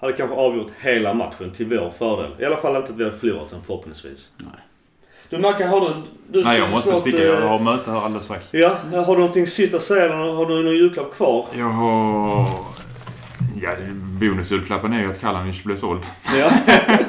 [0.00, 2.30] Hade kanske avgjort hela matchen till vår fördel.
[2.38, 4.28] I alla fall inte att vi hade förlorat den förhoppningsvis.
[4.36, 4.46] Nej.
[5.30, 5.86] Du Mackan, har du...
[6.28, 7.18] du Nej, jag måste snart, sticka.
[7.18, 8.54] eh, Jag har möte här alldeles strax.
[8.54, 11.46] Ja, har du någonting sista att säga eller har du någon julklapp kvar?
[11.56, 12.46] Jag har...
[13.62, 13.70] Ja,
[14.20, 16.00] bonusjulklappen är ju att Kalanic blev såld.
[16.38, 16.50] Ja,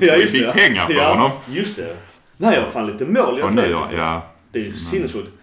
[0.06, 1.30] ja Vi fick pengar för ja, honom.
[1.46, 1.96] Just det.
[2.36, 3.74] Nej, jag har fan lite mål i Atletico.
[3.78, 3.88] ja.
[3.96, 4.22] ja.
[4.52, 5.28] Det är ju sinnessjukt.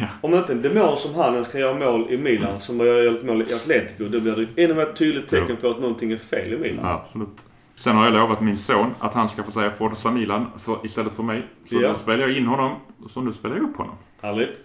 [0.00, 0.06] Ja.
[0.20, 3.42] Om inte en demon som han ska göra mål i Milan som har gjort mål
[3.42, 6.56] i Atletico, då blir det ännu mer tydligt tecken på att någonting är fel i
[6.58, 6.84] Milan.
[6.84, 7.36] Ja, absolut.
[7.76, 11.14] Sen har jag lovat min son att han ska få säga Forza Milan för, istället
[11.14, 11.42] för mig.
[11.70, 11.88] Så Ja.
[11.88, 12.76] då spelar jag in honom.
[13.10, 13.94] Så nu spelar jag upp honom.
[14.22, 14.56] Härligt.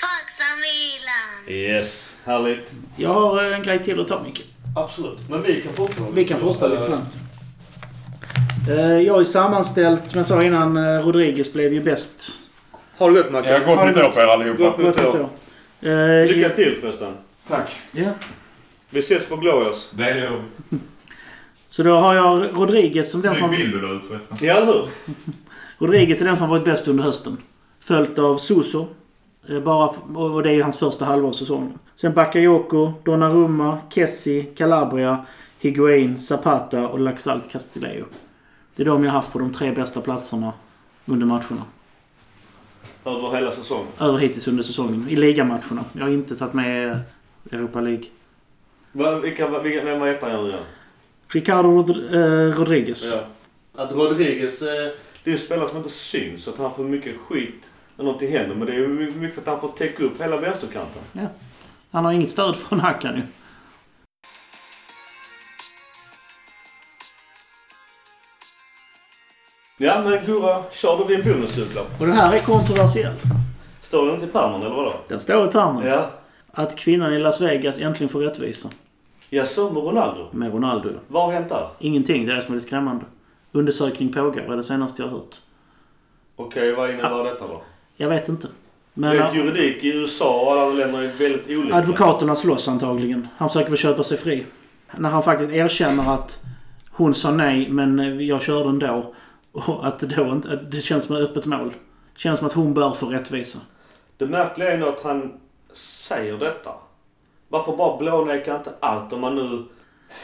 [0.00, 1.58] Forza Milan!
[1.60, 2.72] Yes, härligt.
[2.96, 4.42] Jag har en grej till att ta Micke.
[4.76, 5.18] Absolut.
[5.30, 6.04] Men vi kan fortsätta.
[6.14, 7.16] Vi kan fortsätta lite snabbt.
[8.68, 12.32] Eh, Jag har ju sammanställt, jag sa innan, eh, Rodriguez blev ju bäst.
[12.98, 13.52] Har du gott Mackan?
[13.52, 14.14] Ja, gott Har det nytt år gått?
[14.14, 14.62] på er allihopa.
[14.62, 15.28] Gott nytt Gott år.
[15.90, 17.14] Eh, Lycka till förresten.
[17.48, 17.70] Tack.
[17.92, 18.10] Ja.
[18.90, 19.88] Vi ses på Glorious.
[19.90, 20.78] Det gör vi.
[21.68, 23.48] Så då har jag Rodriguez som den som...
[23.48, 24.36] Snygg bild du la ut förresten.
[24.40, 24.88] Ja, eller hur?
[25.78, 27.36] Rodriguez är den som har varit bäst under hösten.
[27.80, 28.88] Följt av Suso.
[29.48, 29.88] Eh, Bara,
[30.20, 31.78] och det är ju hans första halva av säsongen.
[31.94, 35.26] Sen Bakayoko, Donnarumma, Kessi, Calabria,
[35.58, 38.04] Higuain, Zapata och Laxalt Castillejo.
[38.76, 40.52] Det är de jag har haft på de tre bästa platserna
[41.06, 41.62] under matcherna.
[43.04, 43.86] Över hela säsongen.
[44.00, 45.06] Över hittills under säsongen.
[45.08, 45.84] I ligamatcherna.
[45.92, 46.98] Jag har inte tagit med
[47.52, 48.04] Europa League.
[49.22, 50.60] Vilka, vilka, vem var ettan igen?
[51.28, 53.12] Ricardo Rod- eh, Rodriguez.
[53.14, 53.20] Ja.
[53.82, 54.68] Att Rodriguez, eh,
[55.24, 56.48] det är en spelare som inte syns.
[56.48, 58.54] Att han får mycket skit när någonting händer.
[58.54, 61.02] Men det är ju mycket för att han får täcka upp hela vänsterkanten.
[61.90, 63.22] Han har inget stöd från Hakan ju.
[69.78, 72.00] Ja, men Gurra, kör du din bonusjulklapp?
[72.00, 73.14] Och den här är kontroversiell.
[73.82, 74.94] Står den inte i pärmen eller vadå?
[75.08, 75.86] Den står i pärmen.
[75.86, 76.10] Ja.
[76.52, 78.68] Att kvinnan i Las Vegas äntligen får rättvisa.
[79.30, 80.28] Ja, så med Ronaldo.
[80.32, 80.90] Med Ronaldo.
[81.08, 81.68] Vad har hänt där?
[81.78, 82.26] Ingenting.
[82.26, 83.04] Det är det som är det skrämmande.
[83.52, 85.36] Undersökning pågår, är det senaste jag har hört.
[86.36, 87.62] Okej, vad innebär detta då?
[87.96, 88.48] Jag vet inte.
[88.94, 91.76] Men vet, juridik i USA och alla andra länder är väldigt olika.
[91.76, 93.28] advokaterna slåss antagligen.
[93.36, 94.46] Han försöker väl köpa sig fri.
[94.96, 96.42] När han faktiskt erkänner att
[96.90, 99.14] hon sa nej, men jag körde ändå.
[99.52, 100.56] Och att det då inte...
[100.56, 101.68] Det känns som ett öppet mål.
[102.14, 103.58] Det känns som att hon bör få rättvisa.
[104.16, 105.32] Det märkliga är nog att han
[106.08, 106.70] säger detta.
[107.48, 109.64] Varför bara blåneka inte allt om man nu...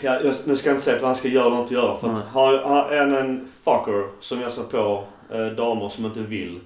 [0.00, 1.98] Ja, jag- nu ska jag inte säga att han ska göra något att göra.
[1.98, 2.22] För att Nej.
[2.32, 6.60] har, har en en fucker som jag ser på eh, damer som inte vill.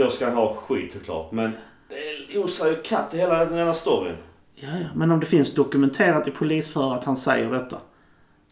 [0.00, 1.32] Då ska han ha skit såklart.
[1.32, 1.52] Men
[2.32, 4.16] det osar ju katt i hela den här storyn.
[4.54, 4.86] Ja, ja.
[4.94, 7.78] Men om det finns dokumenterat i polisförhör att han säger detta.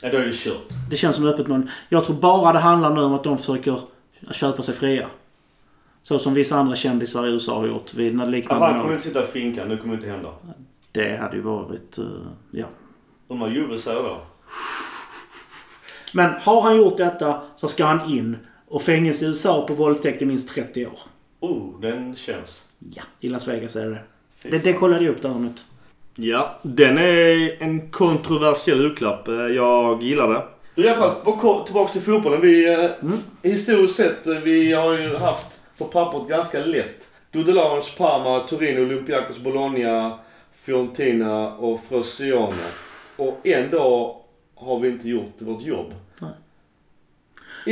[0.00, 0.68] Ja, då är det kört.
[0.90, 1.70] Det känns som öppet mål.
[1.88, 3.80] Jag tror bara det handlar nu om att de försöker
[4.32, 5.06] köpa sig fria.
[6.02, 8.94] Så som vissa andra kändisar i USA har gjort vid när Ja, liknande han kommer
[8.94, 9.68] inte sitta i finkan.
[9.68, 10.34] Det kommer inte hända.
[10.92, 11.98] Det hade ju varit...
[11.98, 12.04] eh,
[12.50, 12.66] ja.
[13.28, 14.20] Undrar vad Juve säger då?
[16.14, 18.36] Men har han gjort detta så ska han in.
[18.68, 20.98] Och fängelse i USA på våldtäkt i minst 30 år.
[21.40, 22.62] Oh, den känns.
[22.94, 23.98] Ja, i Las Vegas är det
[24.50, 24.58] det.
[24.58, 25.64] Det kollade jag upp däremot.
[26.14, 29.28] Ja, den är en kontroversiell julklapp.
[29.28, 30.42] Eh, Jag gillar det.
[30.82, 32.40] I alla fall, tillbaka till fotbollen.
[32.40, 32.90] Vi, eh,
[33.42, 35.46] historiskt sett, eh, vi har ju haft
[35.78, 37.08] på pappret ganska lätt.
[37.32, 40.18] Dudelange, Parma, Torino, Olympiakos, Bologna,
[40.62, 42.52] Fiorentina och Frosione.
[43.16, 44.16] Och ändå
[44.54, 45.94] har vi inte gjort vårt jobb.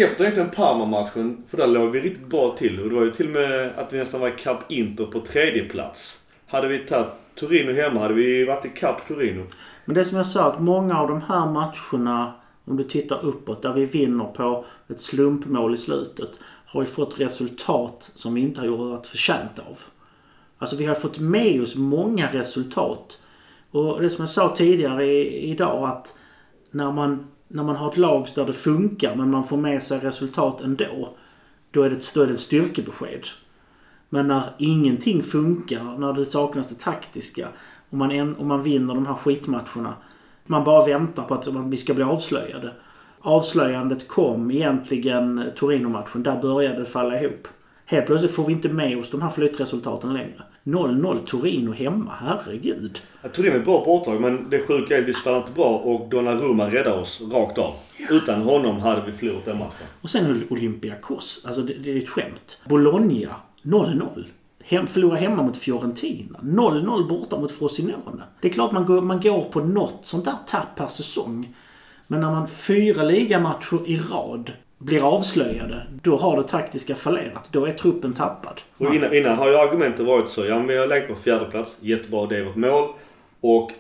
[0.02, 2.81] Efter egentligen Parma-matchen, för där låg vi riktigt bra till.
[2.81, 5.64] Och det var ju till och med att vi nästan var ikapp Inter på tredje
[5.64, 6.20] plats.
[6.47, 9.44] Hade vi tagit Torino hemma hade vi varit ikapp Torino.
[9.85, 13.62] Men det som jag sa, att många av de här matcherna, om du tittar uppåt,
[13.62, 16.31] där vi vinner på ett slumpmål i slutet,
[16.66, 19.78] har ju fått resultat som vi inte har varit förtjänta av.
[20.59, 23.23] Alltså vi har fått med oss många resultat.
[23.70, 26.14] Och det som jag sa tidigare i, idag, att
[26.70, 29.98] när man, när man har ett lag där det funkar, men man får med sig
[29.98, 31.16] resultat ändå,
[31.70, 33.27] då är det ett, då är det ett styrkebesked.
[34.09, 37.48] Men när ingenting funkar, när det saknas det taktiska
[37.90, 39.94] och man, en, och man vinner de här skitmatcherna.
[40.47, 42.73] Man bara väntar på att vi ska bli avslöjade.
[43.20, 46.23] Avslöjandet kom egentligen Torino-matchen.
[46.23, 47.48] Där började det falla ihop.
[47.85, 50.43] Helt plötsligt får vi inte med oss de här flyttresultaten längre.
[50.64, 53.01] 0-0 Torino hemma, herregud.
[53.27, 55.53] Jag tror det är ett bra bortdrag men det sjuka är att vi spelar inte
[55.53, 57.74] bra och Donnarumma räddar oss rakt av.
[58.11, 59.86] Utan honom hade vi förlorat den matchen.
[60.01, 61.43] Och sen Olympiakos.
[61.47, 62.62] Alltså det, det är ett skämt.
[62.69, 64.24] Bologna 0-0.
[64.65, 66.39] Hem, förlora hemma mot Fiorentina.
[66.43, 68.23] 0-0 borta mot Frosinone.
[68.40, 71.55] Det är klart man går, man går på något sånt där tapp per säsong.
[72.07, 77.48] Men när man fyra ligamatcher i rad blir avslöjade, då har det taktiska fallerat.
[77.51, 78.61] Då är truppen tappad.
[78.77, 80.44] Och innan, innan har ju argumentet varit så.
[80.44, 81.77] Ja men vi har legat på fjärde plats.
[81.81, 82.89] Jättebra, det är vårt mål.
[83.40, 83.72] Och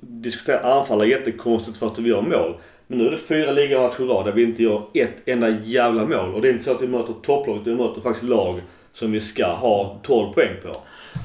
[0.00, 2.54] diskutera anfall är jättekonstigt för att vi gör mål.
[2.86, 6.04] Men nu är det fyra ligamatcher i rad där vi inte gör ett enda jävla
[6.04, 6.34] mål.
[6.34, 7.66] Och det är inte så att vi möter topplaget.
[7.66, 8.60] Vi möter faktiskt lag
[8.92, 10.76] som vi ska ha 12 poäng på.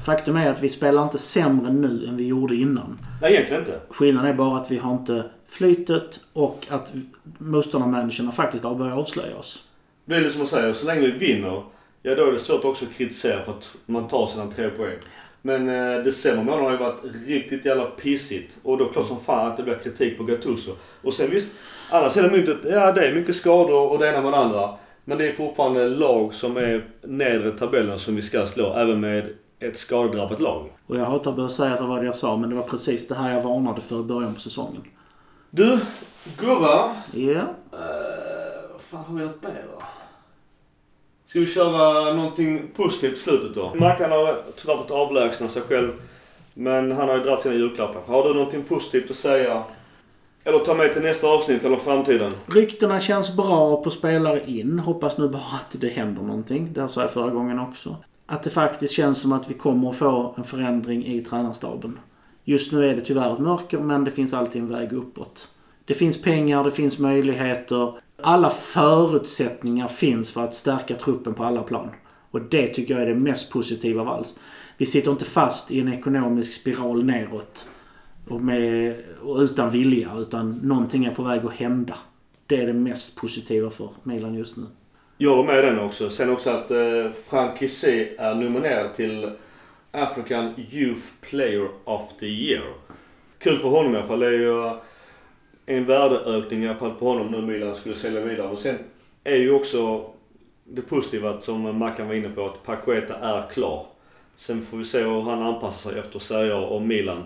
[0.06, 2.98] Faktum är att vi spelar inte sämre nu än vi gjorde innan.
[3.22, 3.80] Nej, egentligen inte.
[3.88, 6.92] Skillnaden är bara att vi har inte flytet och att
[7.38, 9.62] motståndarmänniskorna faktiskt har börjat avslöja oss.
[10.04, 11.62] Det är det som man säger, så länge vi vinner,
[12.02, 14.98] ja då är det svårt också att kritisera för att man tar sina tre poäng.
[15.48, 18.56] Men eh, december månad har ju varit riktigt jävla pissigt.
[18.62, 20.72] Och då klart som fan att det blir kritik på Gattuso.
[21.02, 21.46] Och sen visst,
[21.90, 24.74] andra sidan myntet, ja det är mycket skador och det ena med det andra.
[25.04, 29.28] Men det är fortfarande lag som är nedre tabellen som vi ska slå, även med
[29.60, 30.70] ett skadedrabbat lag.
[30.86, 32.62] Och jag hatar att börja säga att det var det jag sa, men det var
[32.62, 34.82] precis det här jag varnade för i början på säsongen.
[35.50, 35.78] Du,
[36.40, 36.94] Gurra.
[37.12, 37.40] Ja?
[37.40, 37.44] Uh,
[38.72, 39.84] vad fan har vi något mer då?
[41.28, 43.74] Ska vi köra någonting positivt i slutet då?
[43.74, 45.92] Mackan har tyvärr fått avlägsna sig själv.
[46.54, 48.00] Men han har ju dragit sina julklappar.
[48.06, 49.62] Har du någonting positivt att säga?
[50.44, 52.32] Eller ta med till nästa avsnitt eller framtiden?
[52.46, 54.78] Ryktena känns bra på spelare in.
[54.78, 56.72] Hoppas nu bara att det händer någonting.
[56.72, 57.96] Det sa jag förra gången också.
[58.26, 61.98] Att det faktiskt känns som att vi kommer att få en förändring i tränarstaben.
[62.44, 65.48] Just nu är det tyvärr ett mörker men det finns alltid en väg uppåt.
[65.84, 67.92] Det finns pengar, det finns möjligheter.
[68.22, 71.90] Alla förutsättningar finns för att stärka truppen på alla plan.
[72.30, 74.40] Och det tycker jag är det mest positiva av allt.
[74.76, 77.68] Vi sitter inte fast i en ekonomisk spiral neråt.
[78.28, 81.94] Och, med, och utan vilja, utan någonting är på väg att hända.
[82.46, 84.66] Det är det mest positiva för Milan just nu.
[85.18, 86.10] Jag var med den också.
[86.10, 89.30] Sen också att eh, Frank Kissé är nominerad till
[89.90, 92.74] African Youth Player of the Year.
[93.38, 94.20] Kul för honom i alla fall.
[94.20, 94.70] Det är ju
[95.68, 98.48] en värdeökning i alla fall på honom nu Milan skulle sälja vidare.
[98.48, 98.78] Och sen
[99.24, 100.10] är ju också
[100.64, 103.86] det positiva som Mackan var inne på att Paqueta är klar.
[104.36, 107.24] Sen får vi se hur han anpassar sig efter Serie A och Milan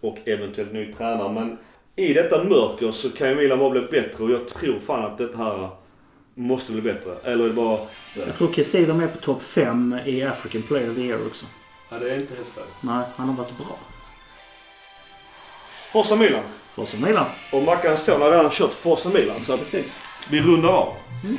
[0.00, 1.32] och eventuellt ny tränare.
[1.32, 1.58] Men
[1.96, 5.18] i detta mörker så kan ju Milan bara bli bättre och jag tror fan att
[5.18, 5.68] det här
[6.34, 7.10] måste bli bättre.
[7.24, 7.78] Eller är det bara...
[8.26, 11.46] Jag tror Kessie är med på topp 5 i African Player of the Year också.
[11.90, 12.64] Ja, det är inte helt fel.
[12.80, 13.78] Nej, han har varit bra.
[15.92, 16.42] Forza Milan.
[16.74, 17.26] Forza Milan.
[17.52, 20.04] Och Mackan står har redan kört Forza Milan så Precis.
[20.30, 20.92] vi rundar av.
[21.24, 21.38] Mm.